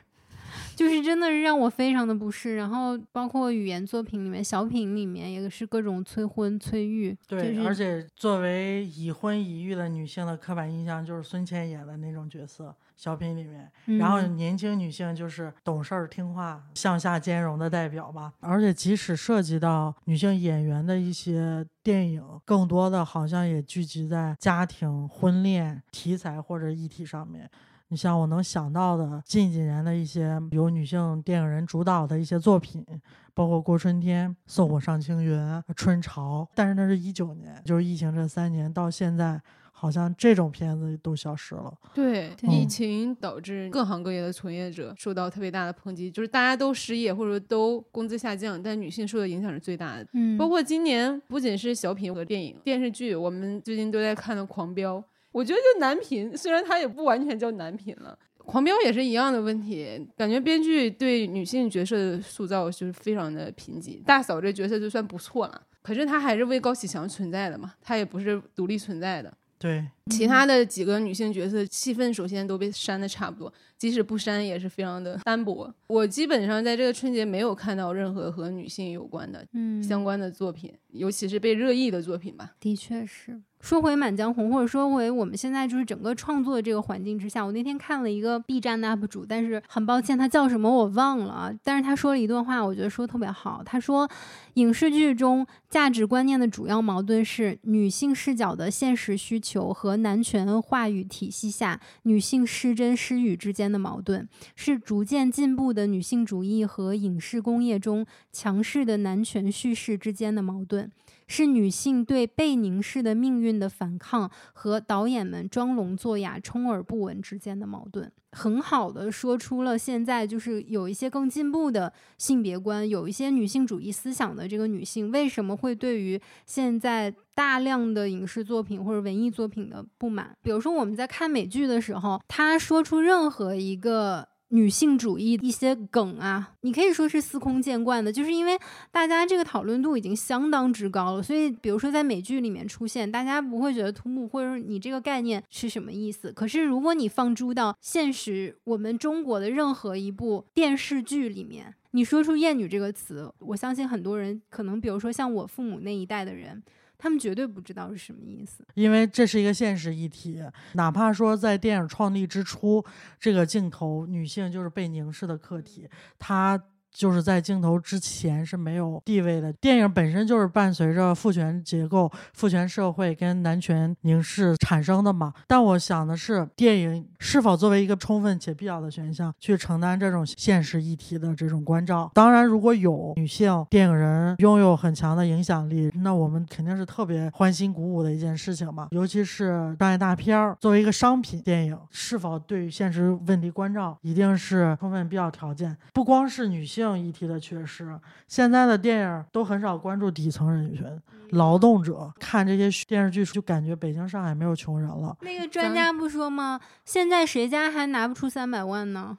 [0.76, 2.56] 就是真的是让我非常的不适。
[2.56, 7.18] 然后，包括语言作品里面、小品里面，也是各种催婚催育。
[7.28, 12.76] 对，而且作为已婚已育的女性的刻板印象，就是孙茜演的那种角色。
[12.98, 18.32] 小品里面，然后年轻女性就是懂事儿、听话、向下兼容的代表吧。
[18.42, 27.50] 而且即使涉及到女性演员的一些电影，更多的好像也聚集在家庭、婚恋题材或者议题上面。
[27.92, 32.86] 你像我能想到的近几年的一些由女性电影人主导的一些作品，
[33.34, 35.38] 包括《过春天》《送我上青云》
[35.76, 39.42] 《春潮》，但是那是一九年，就是疫情这三年到现在。
[39.74, 41.74] 好像这种片子都消失了。
[41.92, 50.06] 对，疫情导致各行各业的从业者受到特别大的抨击，就是大家都失业或者都工资下降，但女性受的影响是最大的。
[50.14, 54.98] 嗯，包括今年不仅是小品和电影、电视剧，我们最近都在看的《狂飙》，
[55.32, 64.04] 我觉得就男频，虽然它也不完全叫男频了，《狂飙》也是一样的问题，感觉编剧对女性角色的塑造就是非常的贫瘠。
[64.04, 69.34] 大嫂这角色就算不错了，可是她还是为高启强存在的嘛，她也不是独立存在的。
[69.58, 75.74] 对，其他的几个女性角色戏份首先都被删的差不多，即使不删也是非常的单薄。
[75.88, 82.52] 我基本上在这个春节没有看到任何和女性有关的嗯相关的作品，尤其是被热议的作品吧。
[82.60, 83.42] 的确是。
[83.60, 93.62] 说回《满江红》，或者说回我们现在就是整个创作的这个环境之下，我那天看了一个 B 站的 UP 主，但是很抱歉他叫什么我忘了，但是他说了一段话，我觉得说的特别好。
[93.64, 94.10] 他说，
[94.56, 110.92] 影视剧中价值观念的主要矛盾是女性视角的现实需求和男权话语体系下女性失真失语之间的矛盾，是逐渐进步的女性主义和影视工业中强势的男权叙事之间的矛盾。
[111.32, 130.36] 是女性对被凝视的命运的反抗和导演们装聋作哑、充耳不闻之间的矛盾，很好的说出了现在就是有一些更进步的性别观，有一些女性主义思想的这个女性为什么会对于现在大量的影视作品或者文艺作品的不满。
[130.42, 134.28] 比如说我们在看美剧的时候，她说出任何一个。
[134.54, 138.60] 女性主义一些梗啊，你可以说是司空见惯的，就是因为
[138.92, 146.34] 大家这个讨论度已经相当之高了，所以比如说在美剧里面出现，大家不会觉得突兀，或者你这个概念是什么意思。
[146.34, 156.62] 可是如果你放诸到现实，我们中国的任何一部电视剧里面，你说出“厌女”这个词，我相信很多人可能，比如说像我父母那一代的人。
[157.02, 160.40] 他们绝对不知道是什么意思，因为这是一个现实议题。
[160.74, 162.86] 哪怕说在电影创立之初，
[163.20, 165.90] 这个镜头女性就是被凝视的客体，
[166.20, 166.62] 她。
[166.94, 169.52] 就是在镜头之前是没有地位的。
[169.54, 175.34] 电影本身就是伴随着父权结构、父权社会跟男权凝视产生的嘛。
[175.48, 182.12] 但我想的是，电影是否作为一个充分且必要的选项去承担这种现实议题的这种关照？
[182.14, 188.88] 当然，如果有女性电影人拥有很强的影响力，那我们肯定是特别欢欣鼓舞的一件事情嘛。
[188.92, 195.78] 尤其是商业大片儿作为一个商品电影，是否对现实问题关照，一定是充分必要条件。
[195.94, 196.81] 不光是女性。
[196.82, 200.86] 性议题的缺失，现在的电影都很少关注底层人群、
[201.30, 202.12] 劳动者。
[202.20, 205.16] 看这些电视剧，就感觉北京、上海没有穷人了。
[205.22, 206.60] 那个专家不说吗？
[206.84, 209.18] 现在谁家还拿不出三百万呢？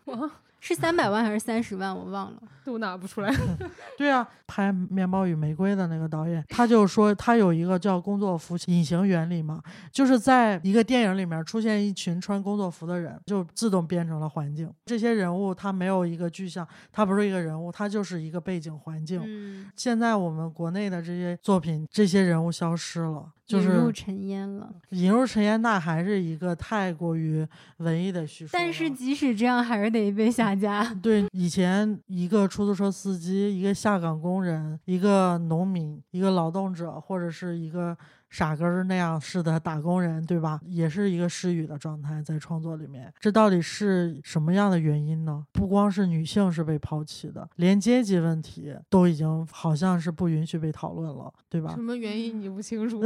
[0.64, 1.92] 是三百万还是三十万？
[1.92, 3.34] 我忘了，都拿不出来。
[3.98, 9.60] 对啊，拍《面包与玫瑰》的那个导演，他就说他有一个叫工作服隐形原理嘛，
[9.90, 14.72] 就是在一个电影里面出现一群穿工作服的人，就自动变成了环境。
[14.84, 19.68] 这些人物他没有一个具象，他不是一个人物，他就是一个背景环境。
[19.74, 23.32] 现在我们国内的这些作品，这些人物消失了。
[23.53, 27.46] 就是引入尘烟了，引入尘烟，那还是一个太过于
[27.78, 28.50] 文艺的叙述。
[28.53, 30.82] 但是即使这样，还是得被下架。
[31.03, 37.96] 对，以前一个出租车司机，一个下岗工人，一个农民，一个劳动者，或者是一个。
[38.32, 40.58] 傻根儿那样似的打工人，对吧？
[40.64, 45.46] 也是一个失语的状态，在创作里面，这到底是什么样的原因呢？
[45.52, 51.74] 不光是女性是被抛弃的，连阶级问题都已经好像是不允许被讨论了，对吧？
[51.74, 53.02] 什么原因 你不清楚？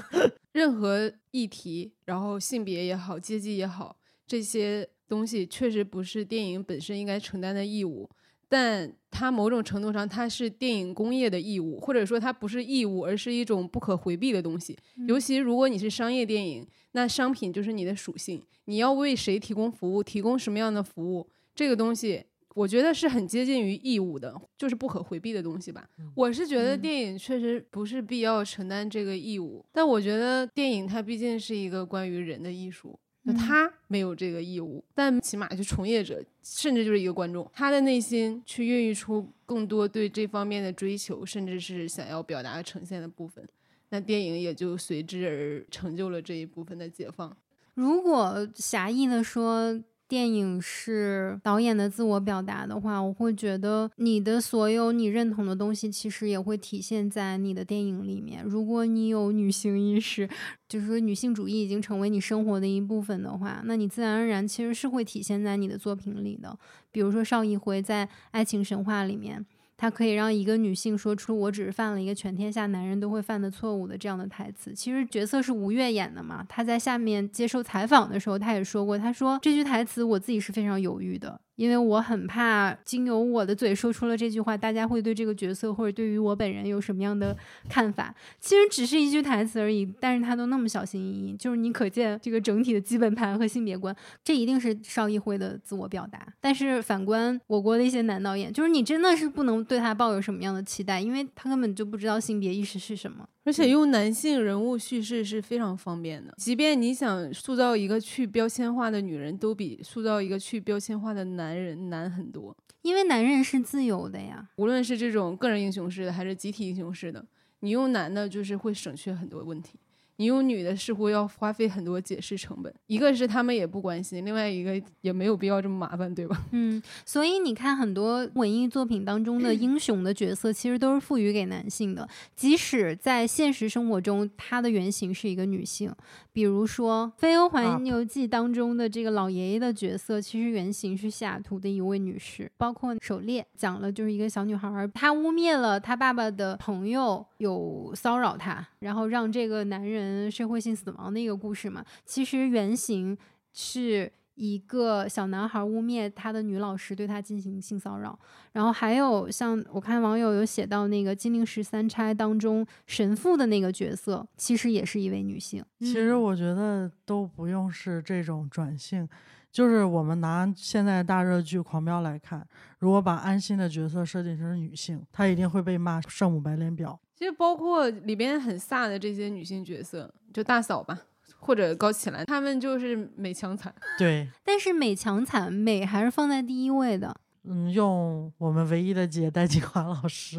[0.52, 3.96] 任何议题，然后性别也好，阶级也好，
[4.26, 8.10] 这些东西确实不是电影本身应该承担的义务。
[8.48, 14.76] 但它某种程度上，它是电影工业的义务，或者说它不是义务，而是一种不可回避的东西。
[15.08, 22.24] 尤其如果你是商业电影，那商品就是你的属性，你要为谁提供服务，提供什么样的服务，这个东西
[22.54, 25.86] 我觉得是很接近于义务的，就是不可回避的东西吧。
[26.14, 32.98] 我是觉得电影确实不是必要承担这个义务，但我觉得电影它毕竟是一个关于人的艺术。
[33.26, 43.46] 那他没有这个义务，但起码就从业者，甚至就是一个观众，他的内心去孕育出更多对这方面的追求，甚至是想要表达呈现的部分，
[43.88, 47.36] 那电影也就随之而成就了这一部分的解放。
[47.74, 49.82] 如果狭义的说。
[50.08, 58.44] 电影是导演的自我表达的话，我会觉得你的所有你认同的东西，其实也会体现在你的电影里面。
[58.44, 60.28] 如果你有女性意识，
[60.68, 66.56] 就是说女性主义已经成为你生活的一部分的话，那你自然而然其实是会体现在你的作品里的。
[66.92, 69.44] 比如说邵艺辉在《爱情神话》里面。
[69.76, 74.72] 他可以让一个女性说出“我只是犯了一个全天下男人都会犯的错误”的这样的台词。
[74.72, 76.44] 其实角色是吴越演的嘛？
[76.48, 81.40] 他在下面接受采访的时候，他也说过，他说这句台词我自己是非常犹豫的。
[81.56, 87.36] 因为我很怕经由我的嘴说出了这句话，大家会对这个角色或者对于我本人有什么样的
[87.68, 88.14] 看法？
[88.38, 96.26] 其实只是一句台词而已，但是他都那么小心翼翼，就是你可见这个整体的基本盘和性别观，这一定是邵艺辉的自我表达。
[96.40, 103.26] 但是反观我国的一些男导演，就是你真的是不能对他抱有什么样的期待，因为他根本就不知道性别意识是什么。
[103.46, 112.54] 而且用男性人物叙事是非常方便的，即便你想塑造一个去标签化的女人，都比塑造一个去标签化的男人难很多。
[112.82, 117.24] 因为男人是自由的呀，无论是这种个人英雄式的，还是集体英雄式的，
[117.60, 119.78] 你用男的，就是会省去很多问题。
[120.16, 126.46] 你用女的似乎要花费很多解释成本，一个是他们也不关心，另外一个也没有必要这么麻烦，对吧？
[126.52, 135.92] 嗯，所以你看，很多文艺作品当中的 英雄的角色，其实都是赋予给男性的，即使在现实生活中，他的原型是一个女性。
[136.36, 142.52] 比如说《飞欧环游记》当中的这个老爷爷的角色，其实原型是西雅图的一位女士。
[142.58, 149.96] 包括《狩猎》讲了，就是一个小女孩，她污蔑了她爸爸的朋友有骚扰她，然后让这个男人。
[149.96, 153.16] 嗯，社会性死亡的一个故事嘛，其实原型
[153.54, 158.18] 是一个小男孩污蔑他的女老师对他进行性骚扰，
[158.52, 165.64] 然后还有像我看网友有写到那个《金陵十三钗》当中神父的那个角色，其实也是一位女性。
[165.80, 169.08] 其实我觉得都不用是这种转性，
[169.50, 172.46] 就是我们拿现在大热剧《狂飙》来看，
[172.78, 176.96] 如果把安心的角色设定成女性，她一定会被骂圣母白莲婊。
[177.14, 181.00] 其实包括里边很飒的这些女性角色，就大嫂吧，
[181.38, 183.74] 或者高启兰，他们就是美强惨。
[183.98, 187.14] 对，但是美强惨，美还是放在第一位的。
[187.48, 190.36] 嗯，用我们唯一的姐戴锦华老师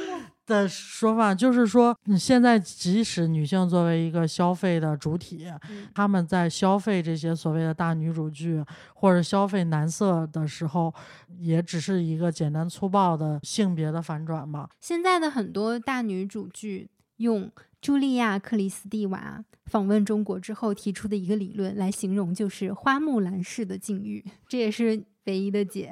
[0.44, 5.46] 的说法，就是说，现在即使女性作为一个消费的主体，
[5.94, 8.62] 他们在消费这些所谓的大女主剧
[8.92, 10.92] 或者消费男色的时候，
[11.38, 14.68] 也只是一个简单粗暴的性别的反转嘛。
[14.80, 16.90] 现在的很多大女主剧
[17.20, 17.50] 用
[17.80, 25.04] 茱莉亚·克里斯蒂娃访问中国之后提出的一个理论来形容，就是花木兰式的境遇，这也是。
[25.26, 25.88] 唯一的姐，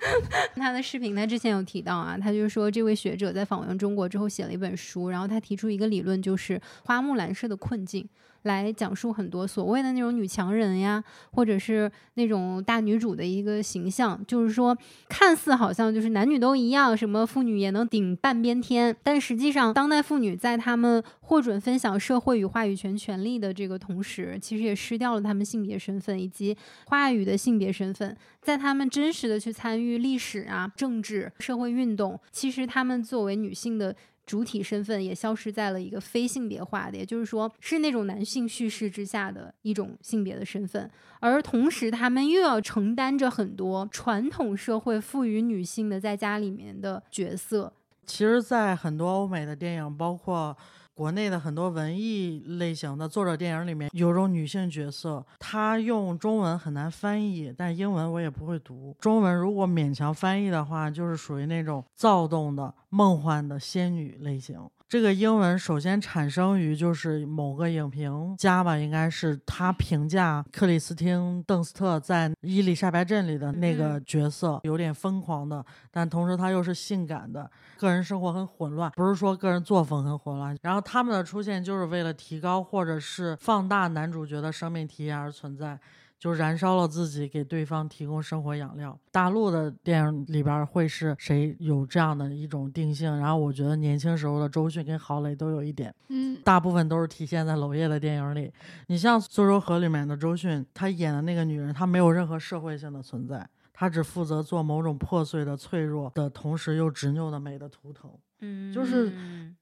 [0.56, 8.08] 他的视频他之前有提到啊，他就说这位学者在访问中国之后写了一本书，然后他提出一个理论，就是花木兰式的困境。
[8.42, 14.76] 来讲述很多所谓的那种女强人呀，或者是那种大女主的一个形象，就是说
[15.08, 33.94] 看似好像就是男女都一样，什么妇女也能顶半边天，但实际上当代妇女在她们获准分享社会与话语权权利的这个同时，其实也失掉了她们性别身份以及话语的性别身份，在她们真实的去参与历史啊、政治、社会运动，其实她们作为女性的。
[34.30, 47.72] 主体身份也消失在了一个非性别化的，也就是说是那种男性叙事之下的一种性别的身份，而同时他们又要承担着很多传统社会赋予女性的在家里面的角色。
[48.06, 50.56] 其实，在很多欧美的电影，包括。
[51.00, 58.94] 国内的很多文艺类型的作者电影里面有种女性角色，她用中文很难翻译，但英文我也不会读。
[59.00, 64.60] 中文如果勉强翻译的话，就是属于那种躁动的、梦幻的仙女类型。
[64.90, 80.58] 这个英文首先产生于就是某个影评家吧，应该是他评价克里斯汀·邓斯特在《伊丽莎白镇》里的那个角色有点疯狂的，但同时他又是性感的，个人生活很混乱，不是说个人作风很混乱。
[80.60, 85.78] 然后他们的出现就是为了提高或者是放大男主角的生命体验而存在。
[86.20, 88.96] 就燃烧了自己，给对方提供生活养料。
[89.10, 93.18] 大陆的电影里边会是谁有这样的一种定性？
[93.18, 98.52] 然后我觉得年轻时候的周迅跟郝蕾都有一点，嗯，大部分都是体现在娄烨的电影里。
[98.88, 108.10] 你像《苏州河》里面的周迅，她演的那个女人，她没有任何社会性的存在，她只负责做某种破碎的、脆弱的同时又执拗的美的图腾。
[108.40, 109.12] 嗯，就是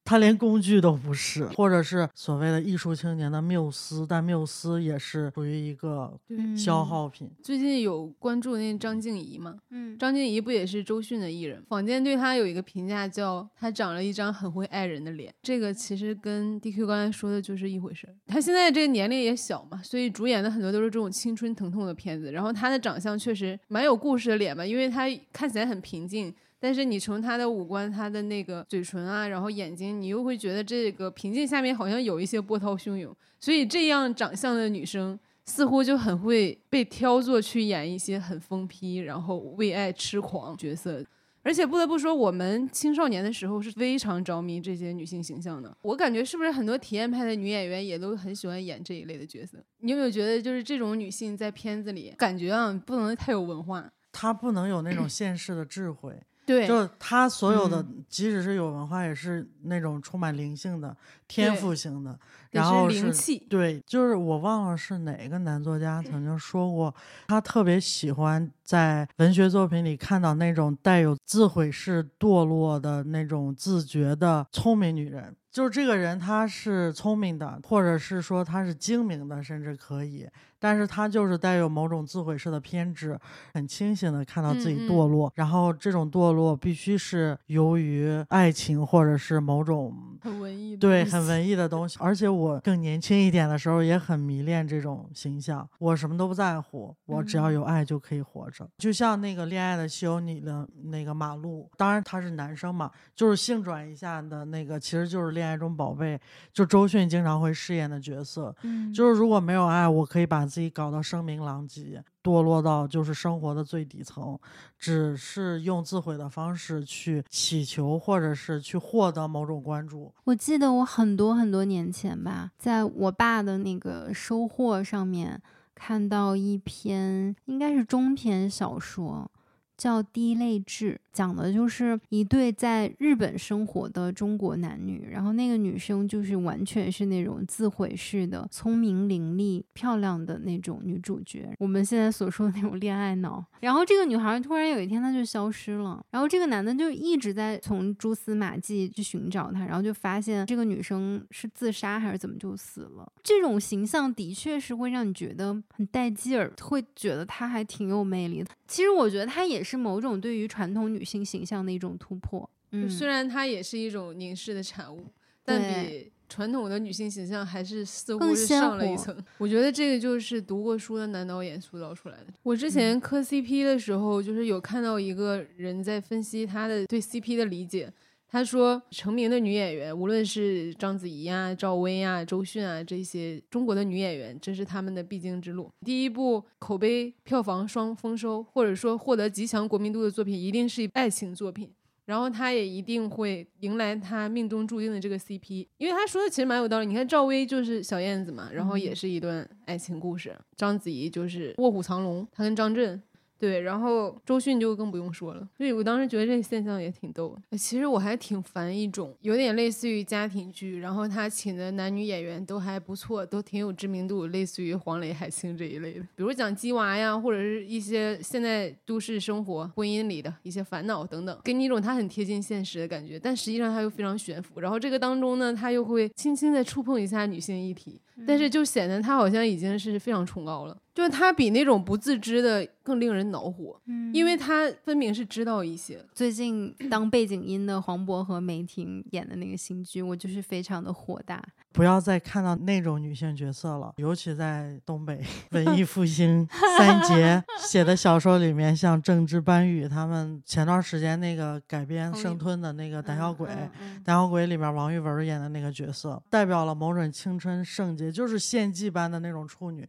[0.05, 6.19] 他连工具都不是，或者是所谓的艺术青年的缪斯，但缪斯也是属于一个
[6.57, 7.31] 消耗品。
[7.43, 9.57] 最近有关注那张静怡吗？
[9.71, 11.63] 嗯，张静怡不也是周迅的艺人？
[11.69, 15.33] 坊间对她有一个评价叫她长了一张很会爱人的脸。
[15.43, 18.09] 这个其实跟 DQ 刚才说的就是一回事。
[18.27, 22.33] 她现在这个年龄也小嘛，所以主演的很多都是这种青春疼痛的片子。
[22.33, 26.35] 然后她的长相确实蛮有故事的脸吧，因为她看起来很平静。
[26.61, 33.15] 但是你从他的五官、他的那个嘴唇啊，然后眼睛，你又会觉得这个平静下面好像有一些波涛汹涌。
[33.39, 41.05] 所以这样长相的女生似乎就很会被挑作去演一些很疯批，然后为爱痴狂角色。
[41.45, 45.75] 而且不得不说，我们青少年的时候是非常着迷这些女性形象的。
[45.83, 49.57] 我感觉是不是很多体验派的女演员也都很喜欢演这一类的角色？
[49.79, 56.21] 你有没有觉得，就是这种女性在片子里感觉啊，不能太有文化，她不能有那种现世的智慧。
[56.49, 60.97] 对，就他所有的，即使是有文化，也是那种充满灵性的、
[61.27, 62.19] 天赋型的，
[62.51, 63.39] 然后灵气。
[63.49, 66.95] 对，就是我忘了是哪个男作家曾经说过，
[67.27, 75.35] 他特别喜欢在文学作品里看到那种带有自毁式堕落的那种自觉的聪明女人。
[75.51, 80.29] 就是这个人，他是聪明的，或者是说他是精明的，甚至可以，
[80.59, 83.19] 但是他就是带有某种自毁式的偏执，
[83.55, 91.97] 很清醒的看到自己堕落，然后这种堕落必须是由于爱情或者是某种很文艺，对，很文艺的东西。
[92.01, 98.69] 而且我更年轻一点的时候也很迷恋这种形象，我什么都不在乎，我只要有爱就可以活着。
[98.79, 106.17] 就像那个《恋爱的西游》里的那个马路，当然他是男生嘛，就是性转一下的那个，其实就是《恋爱中宝贝》，
[106.53, 108.55] 就周迅经常会饰演的角色。
[108.63, 114.39] 嗯，就是如果没有爱，我可以把自己搞到声名狼藉，堕落到就是生活的最底层，
[114.79, 120.13] 只是用自毁的方式去祈求，或者是去获得某种关注。
[120.25, 125.41] 我记得我很多很多年前吧，在我爸的那个收获上面
[125.75, 129.31] 看到一篇，应该是中篇小说。
[129.77, 141.51] 叫《滴泪痣》，讲的就是一对在日本生活的中国男女，然后那个女生就是完全是那种自毁式的、聪明伶俐、漂亮的那种女主角。
[141.59, 143.45] 我们现在所说的那种恋爱脑。
[143.61, 153.11] 然后这个女孩突然有一天她就消失了，然后这个男的就一直在从蛛丝马迹去寻找她，然后就发现这个女生是自杀还是怎么就死了。
[153.23, 158.51] 这种形象的确是会让你觉得很带劲儿，会觉得她还挺有魅力的。
[158.69, 162.49] 其实我觉得她也是某种对于传统女性形象的一种突破。
[162.73, 165.07] 嗯，虽然它也是一种凝视的产物，
[165.43, 169.17] 但比传统的女性形象还是似乎是上了一层。
[169.39, 172.27] 我觉得这个就是读过书的男导演塑造出来的。
[172.43, 177.91] 我之前磕 CP 的时候，就是有看到一个人在分析他的对 CP 的理解。
[178.31, 185.71] 他说，成名的女演员，无论是章子怡啊、赵薇啊、周迅啊这些中国的女演员，这是他们的必经之路。
[185.85, 191.73] 第一部口碑、票房双丰收，或者说获得极强国民度的作品，一定是爱情作品。
[192.05, 196.87] 然后他也一定会迎来他命中注定的这个 CP，因为他说的其实蛮有道理。
[196.87, 203.03] 你看赵薇就是小燕子嘛，然后也是一段爱情故事；章子怡就是卧虎藏龙，她跟张震。
[203.39, 205.49] 对，然后周迅就更不用说了。
[205.57, 207.37] 所以我当时觉得这个现象也挺逗。
[207.53, 216.01] 其实我还挺烦一种有点类似于家庭剧，然后他请的男女演员都还不错，都挺有知名度，类似于黄磊、海清这一类的。
[216.17, 224.61] 比如讲鸡娃呀，或者是一些现在都市生活、婚姻里的一些烦恼等等，给你一种他很贴近现实的感觉，但实际上他又非常悬浮。
[224.61, 230.77] 然后这个当中呢，他又会轻轻的触碰一下女性议题，但是就显得他好像已经是非常崇高了。
[230.95, 236.05] 就是他比那种不自知的更令人恼火，嗯，因为他分明是知道一些。
[236.13, 241.41] 最近当背景音的黄渤和梅婷演的那个新剧，我就是非常的火大。
[241.71, 245.21] 不要再看到那种女性角色了，尤其在东北
[245.53, 246.45] 文艺复兴
[246.77, 253.49] 三杰写的小说里面，像郑智、班宇他们前段时间那个改编《生吞》的那个《胆小鬼》，
[254.03, 259.87] 《胆小鬼》里面王玉雯演的那个角色，代表了某种青春圣洁，也就是献祭般的那种处女。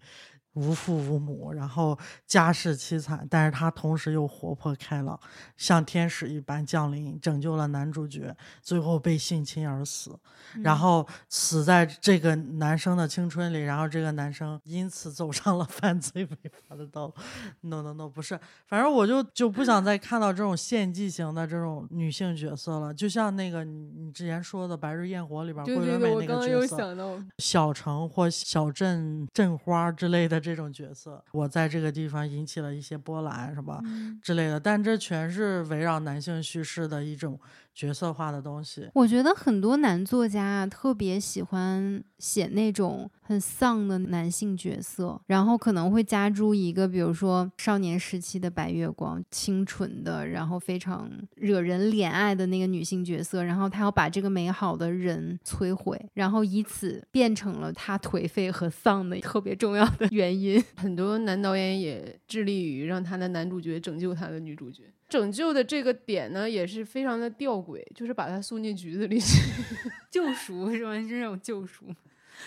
[0.60, 1.98] 无父无母，然后
[2.28, 5.18] 家世凄惨，但是他同时又活泼开朗，
[5.56, 10.20] 像天使一般降临，拯救了男主角，最后被性侵而死，
[10.62, 17.14] 然后死在这个男生的青春里，然后这个男生因此走上了 犯罪违法的道路。
[17.62, 18.38] No No No，不是，
[18.68, 30.40] 反正我就就不想再看到这种献祭型的这种女性角色了，就像那个你你之前说的《白日焰火》里边桂纶镁那个角色，小城或小镇镇花之类的。
[30.40, 33.82] 这种角色，我在这个地方引起了一些波澜，什么
[34.22, 37.40] 之类的，但这全是围绕男性叙事的一种。
[37.74, 60.62] 角色化的东西，我觉得很多男作家啊，特别喜欢写那种很丧的男性角色，然后可能会加诸一个，比如说少年时期的白月光，清纯的，然后非常惹人怜爱的那个女性角色，然后他要把这个美好的人摧毁，然后以此变成了他颓废和丧的特别重要的原因。
[60.76, 64.84] 很多男导演也致力于让他的男主角拯救他的女主角。
[65.10, 69.42] 拯救的这个点呢，也是非常的吊诡，就是把他送进局子里去，
[70.12, 70.94] 救赎是吧？
[70.94, 71.86] 是这种救赎，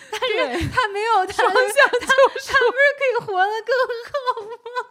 [0.09, 0.19] 但
[0.57, 2.07] 是他没有 双向救
[2.39, 3.75] 赎，他不是可以活得更
[4.09, 4.41] 好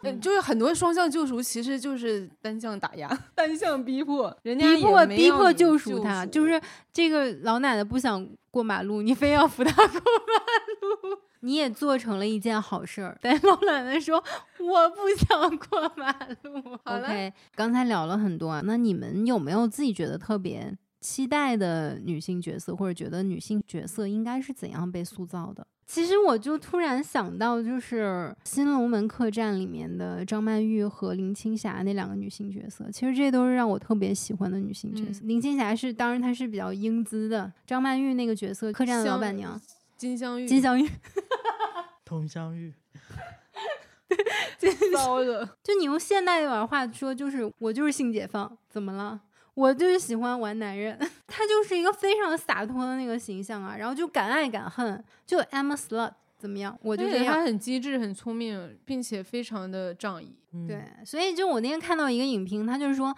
[0.03, 0.19] 吗？
[0.21, 6.61] 就是很多双向救赎其实就是单向打压、 单向逼迫，人家逼迫逼迫救赎他，就是
[6.91, 11.19] 这个老奶奶不想过马路，你非要扶她过马路。
[11.43, 14.15] 你也做成了一件好事儿，但老奶奶说
[14.59, 16.09] 我不想过马
[16.43, 16.79] 路。
[16.85, 25.67] OK，刚才聊了很多啊，那你们有没有自己觉得特别期待的女性角色，或者觉得女性角色应该是怎样被塑造的？
[25.85, 35.19] 其实我就突然想到，就是《新龙门客栈》里面的张曼玉和林青霞那两个女性角色，其实这都是让我特别喜欢的女性角色。
[35.25, 39.59] 林青霞是，当然她是比较英姿的，张曼玉那个角色，客栈的老板娘。
[40.03, 40.85] 金镶玉，金镶玉，
[42.03, 42.73] 佟湘玉，
[44.93, 45.55] 糟了！
[45.63, 49.21] 就你用现代一点话说，就是我就是性解放，怎么了？
[49.53, 56.77] 我就是喜欢玩男人，他就是一个非常洒脱的那个形象啊，然后就敢爱敢恨，就 Emma Slut 怎么样？
[56.81, 57.23] 我就觉得。
[57.23, 60.35] 他很机智、很聪明，并且非常的仗义。
[60.51, 63.15] 嗯对，所以就我那天看到一个影评，他就是说，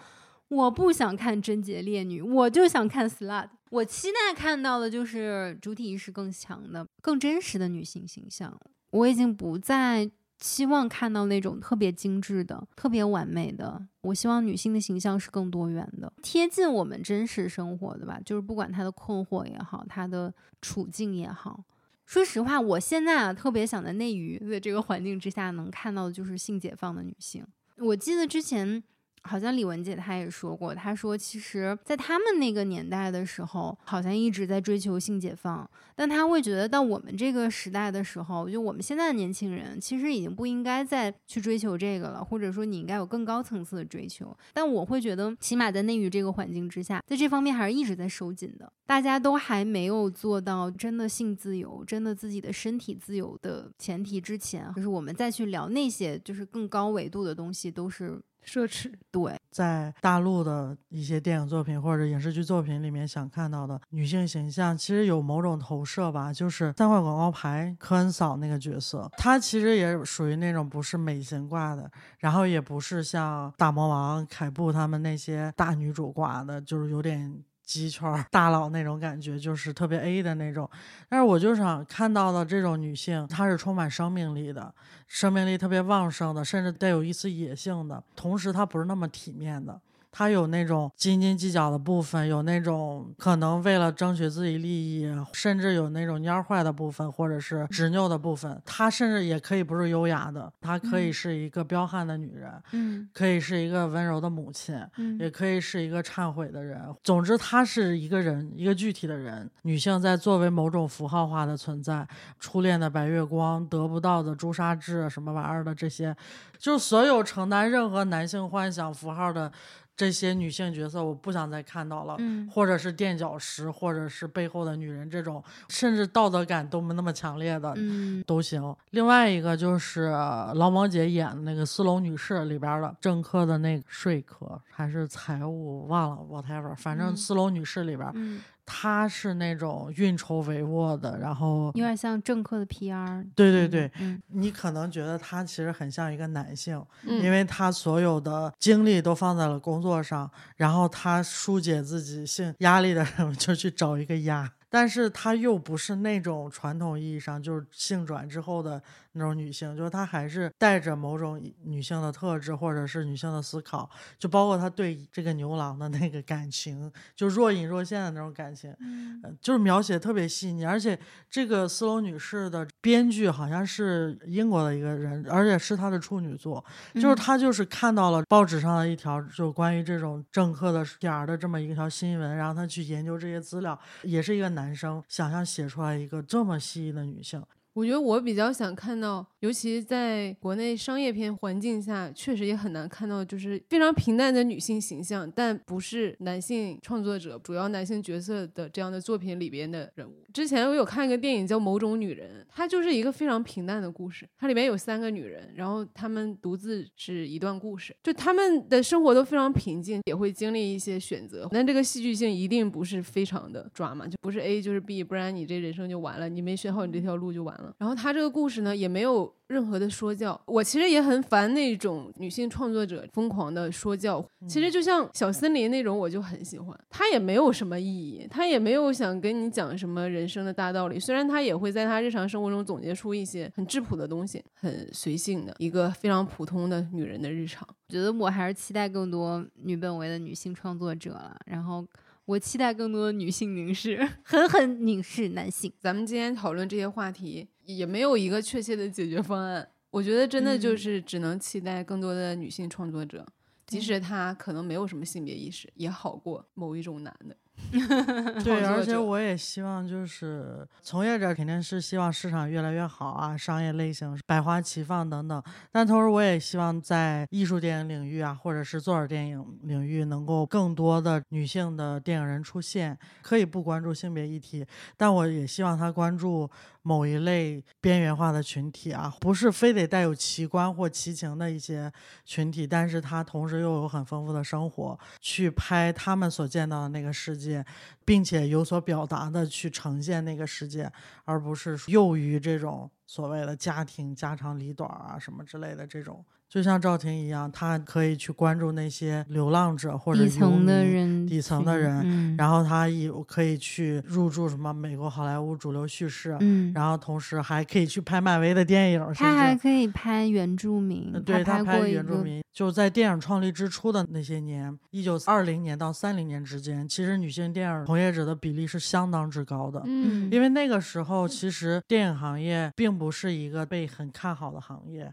[0.49, 3.49] 我不想看贞洁烈女，我就想看 slut。
[3.72, 8.57] 我期待看到的就是主体意识更强的、更真实的女性形象。
[8.91, 13.86] 我已经不再期望看到那种特别精致的、特别完美的。
[14.01, 18.20] 我希望女性的形象是更多元的，贴近我们真实生活的吧。
[18.24, 21.63] 就是不管她的困惑也好，她的处境也好。
[22.05, 27.45] 说实话，我现在啊特别想在内娱的这个环境之下，能看到的就是性解放的女性。
[27.78, 28.82] 我记得之前
[29.26, 44.36] 好像李文姐她也说过，她说其实，在他们那个年代的时候，好像一直在追求性解放，但她会觉得到我们这个时代的时候，就我们现在的年轻人，其实已经不应该再去追求这个了，或者说你应该有更高层次的追求。
[44.53, 59.35] 但我会觉得，起码在内娱这个环境之下，在这方面还是一直在收紧的，大家都还没有做到真的性自由、真的自己的身体自由的前提之前，就是我们再去聊那些就是更高维度的东西，都是奢侈，对。
[59.51, 71.89] 在大陆的一些电影作品或者影视剧作品里面想看到的女性形象，其实有某种投射吧，就是三块广告牌科恩嫂那个角色，她其实也属于那种不是美型挂的，
[72.19, 77.43] 然后也不是像大魔王、凯布他们那些大女主挂的，就是有点。
[77.66, 80.70] 鸡圈大佬那种感觉，就是特别 A 的那种，
[81.09, 84.74] 但是我就想看到的这种女性，她是充满生命力的，
[85.07, 89.82] 生命力特别旺盛的，甚至带有一丝野性的，同时她不是那么体面的。
[90.18, 98.61] 她有那种斤斤计较的部分，有那种可能为了争取自己利益，甚至有那种蔫坏的部分，或者是执拗的部分。
[98.63, 106.82] 她甚至也可以不是优雅的，她可以嗯是一个彪悍的女人，嗯可以是一个温柔的母亲，嗯也可以是一个忏悔的人。
[107.03, 109.51] 总之，她是一个人，一个具体的人。
[109.63, 112.07] 女性在作为某种符号化的存在，
[112.39, 116.16] 初恋的白月光，得不到的朱砂痣，什么玩意儿的这些，
[116.57, 119.51] 就是所有承担任何男性幻想符号的
[119.95, 122.15] 这些女性角色，我不想再看到了。
[122.19, 128.75] 嗯或者是垫脚石，或者是背后的女人，这种甚至道德感都没那么强烈的，嗯都行。
[128.91, 143.26] 另外一个就是呃劳模姐演的那个《斯隆女士》里边的政客的那个说客还是财务忘了 whatever，反正嗯《斯隆女士》里边，嗯，她是那种运筹帷幄的，然后有点像政客的 PR。
[143.36, 158.82] 对对对，嗯你可能觉得他其实很像一个男性，嗯因为他所有的精力都放在了工作上，然后他疏解自己性压力的时候 就去找一个鸭，但是他又不是那种传统意义上就是性转之后的
[159.16, 163.89] 那种女性，就是她还是带着某种女性的特质或者是女性的思考，
[164.20, 169.20] 就包括她对这个牛郎的那个感情，就若隐若现的那种感情，嗯。
[169.24, 170.97] 呃就是描写特别细腻，而且
[171.30, 176.63] 这个斯隆女士的编剧好像是英国的一个人，而且是她的处女作，
[176.93, 177.16] 就是嗯。
[177.16, 187.41] 她就是看到了报纸上的一条就关于这种政客的点儿的这么一条新闻，然后她去研究这些资料，也是一个男生想象写出来一个这么细腻的女性，
[187.76, 200.13] 我觉得我比较想看到，尤其在国内商业片环境下，确实也很难看到，就是非常平淡的女性形象，但不是男性创作者、主要男性角色的这样的作品里边的人物。
[200.34, 217.64] 之前我有看一个电影叫《某种女人》，它就是一个非常平淡的故事，它里面有三个女人，然后她们独自是一段故事，就她们的生活都非常平静，也会经历一些选择，但这个戏剧性一定不是非常的抓嘛，就不是 A 就是 B，不然你这人生就完了，你没选好你这条路就完了。
[217.78, 220.39] 然后他这个故事呢，也没有任何的说教。
[220.45, 224.24] 我其实也很烦那种女性创作者疯狂的说教。
[224.47, 226.78] 其实就像小森林那种，我就很喜欢。
[226.89, 230.99] 他也没有什么意义，他也没有想跟你讲什么人生的大道理。
[230.99, 237.68] 虽然他也会在他日常生活中总结出一些很质朴的东西，很随性的一个非常普通的女人的日常。
[237.70, 241.86] 我觉得我还是期待更多女本位的女性创作者了，然后
[242.26, 245.72] 我期待更多的女性凝视， 狠狠凝视男性。
[245.80, 249.68] 咱们今天讨论这些话题，也没有一个确切的解决方案。
[249.91, 253.26] 我觉得真的就嗯是只能期待更多的女性创作者，
[253.66, 257.36] 即使她可能没有什么性别意识，也好过某一种男的。
[258.43, 265.41] 对，而且我也希望就是从业者肯定是希望市场越来越好啊，商业类型百花齐放等等。
[265.72, 272.97] 但同时，我也希望在艺术电影领域啊，或者是作者电影领域，能够更多的女性的电影人出现。
[273.22, 274.66] 可以不关注性别议题，
[274.97, 276.49] 但我也希望他关注
[276.88, 281.91] 某一类边缘化的群体啊，不是非得带有奇观或奇情的一些
[282.23, 287.65] 群体，但是他同时又有很丰富的生活，去拍他们所见到的那个世界。
[288.05, 290.88] 并且有所表达的去呈现那个世界，
[291.23, 296.23] 而不是囿于这种所谓的家庭家长里短啊什么之类的这种。
[296.47, 312.41] 就像赵婷一样，她可以去关注那些流浪者或者底层的人，底层的人，嗯、然后她也可以去入驻什么美国好莱坞主流叙事，嗯，然后同时还可以去拍漫威的电影，她还可以拍原住民，对她拍原住民。
[312.53, 325.11] 就在电影创立之初的那些年，一九二零年到三零年之间，其实女性电影从业者的比例是相当之高的，嗯，因为那个时候其实电影行业并不是一个被很看好的行业。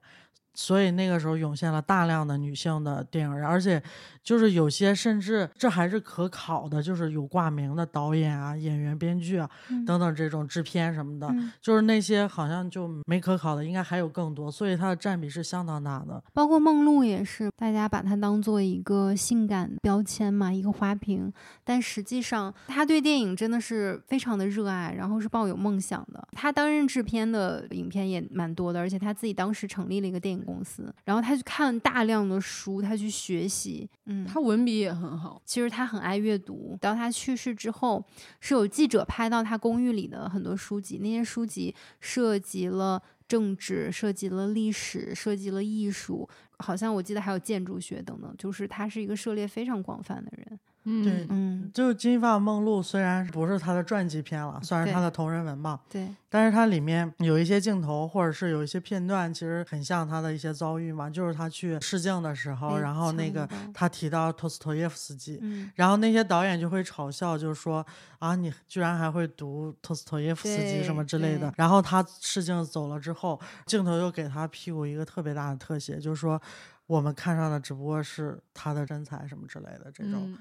[0.55, 3.82] 所以那个时候涌现了大量的女性的电影人，而且
[4.22, 9.48] 就是有些甚至这还是可考的，就是有挂名的导演啊、演员、编剧啊
[9.86, 16.22] 等等这种制片什么的，就是那些好像就没可考的，应该还有更多，所以它的占比是相当大的。
[16.35, 21.32] 包括梦露也是，大家把它当做一个性感标签嘛，一个花瓶，
[21.64, 26.28] 但实际上他对电影真的是非常的热爱，然后是抱有梦想的。
[26.32, 30.41] 他担任制片的影片也蛮多的，而且他自己当时成立了一个电影。
[30.44, 35.40] 公司，然后他去看大量的书，他去学习，嗯，他文笔也很好。
[35.44, 36.77] 其实他很爱阅读。
[36.81, 38.05] 到他去世之后，
[38.40, 46.28] 是有记者拍到他公寓里的很多书籍，那些书籍涉及了政治，涉及了历史，涉及了艺术，
[46.59, 48.35] 好像我记得还有建筑学等等。
[48.36, 50.59] 就是他是一个涉猎非常广泛的人。
[50.84, 55.80] 嗯，对，嗯，就《金发梦露》虽然不是他的传记片了，算是他的同人文吧。
[55.88, 61.09] 对，但是它里面有一些镜头，或者是有一些片段，其实很像他的一些遭遇嘛。
[61.09, 67.86] 就是他去试镜的时候，然后那个他提到托斯托耶夫斯基，嗯、然后那些导演就会嘲笑，就是说
[68.18, 71.52] 啊，你居然还会读托斯托耶夫斯基什么之类的。
[71.56, 76.42] 然后他试镜走了之后，镜头又给他屁股一个特别大的特写，就是说
[76.88, 80.14] 我们看上的只不过是他的身材什么之类的这种。
[80.26, 80.38] 嗯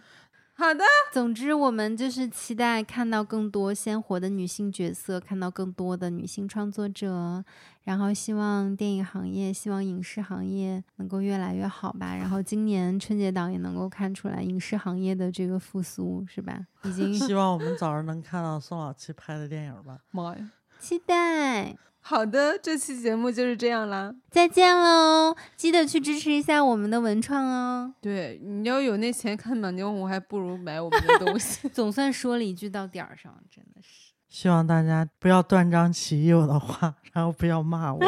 [0.61, 7.43] 好的，总之我们就是期待看到更多鲜活的女性角色，看到更多的女性创作者，
[7.83, 12.15] 然后希望电影行业、希望影视行业能够越来越好吧。
[12.15, 16.67] 然后今年春节档也能够看出来影视行业的这个复苏，是吧？
[16.83, 19.97] 已经希望我们早日能看到宋老七拍的电影吧。
[20.11, 21.75] 妈呀，期待。
[22.03, 25.35] 好的，这期节目就是这样啦，再见喽！
[25.55, 27.93] 记得去支持一下我们的文创哦。
[28.01, 31.69] 对，你要有那钱看满江红，还不如买我们的东西。
[31.69, 34.11] 总算说了一句到点儿上，真的是。
[34.27, 37.99] 希望大家不要断章取义我的话，然后不要骂我。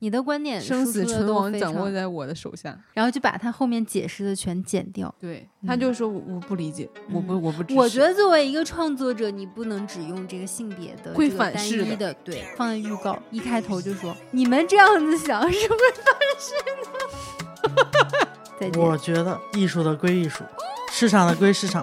[0.00, 5.12] 你的观点，生死存亡掌握在我的手下，然后就把他后面解释的全剪掉。
[5.18, 7.78] 对，他就说我不理解，我不我不支持。
[7.78, 16.52] 我觉得作为一个创作者，你不能只用这个性别的会反噬的，对，放在预告一开头就说 你们这样子想是会反噬
[17.62, 18.28] 的。
[18.60, 18.82] 再见。
[18.82, 20.44] 我觉得艺术的归艺术，
[20.90, 21.82] 市场的归市场。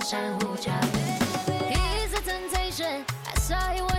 [0.00, 0.70] 珊瑚礁。
[1.68, 3.89] He's a temptation, I saw you.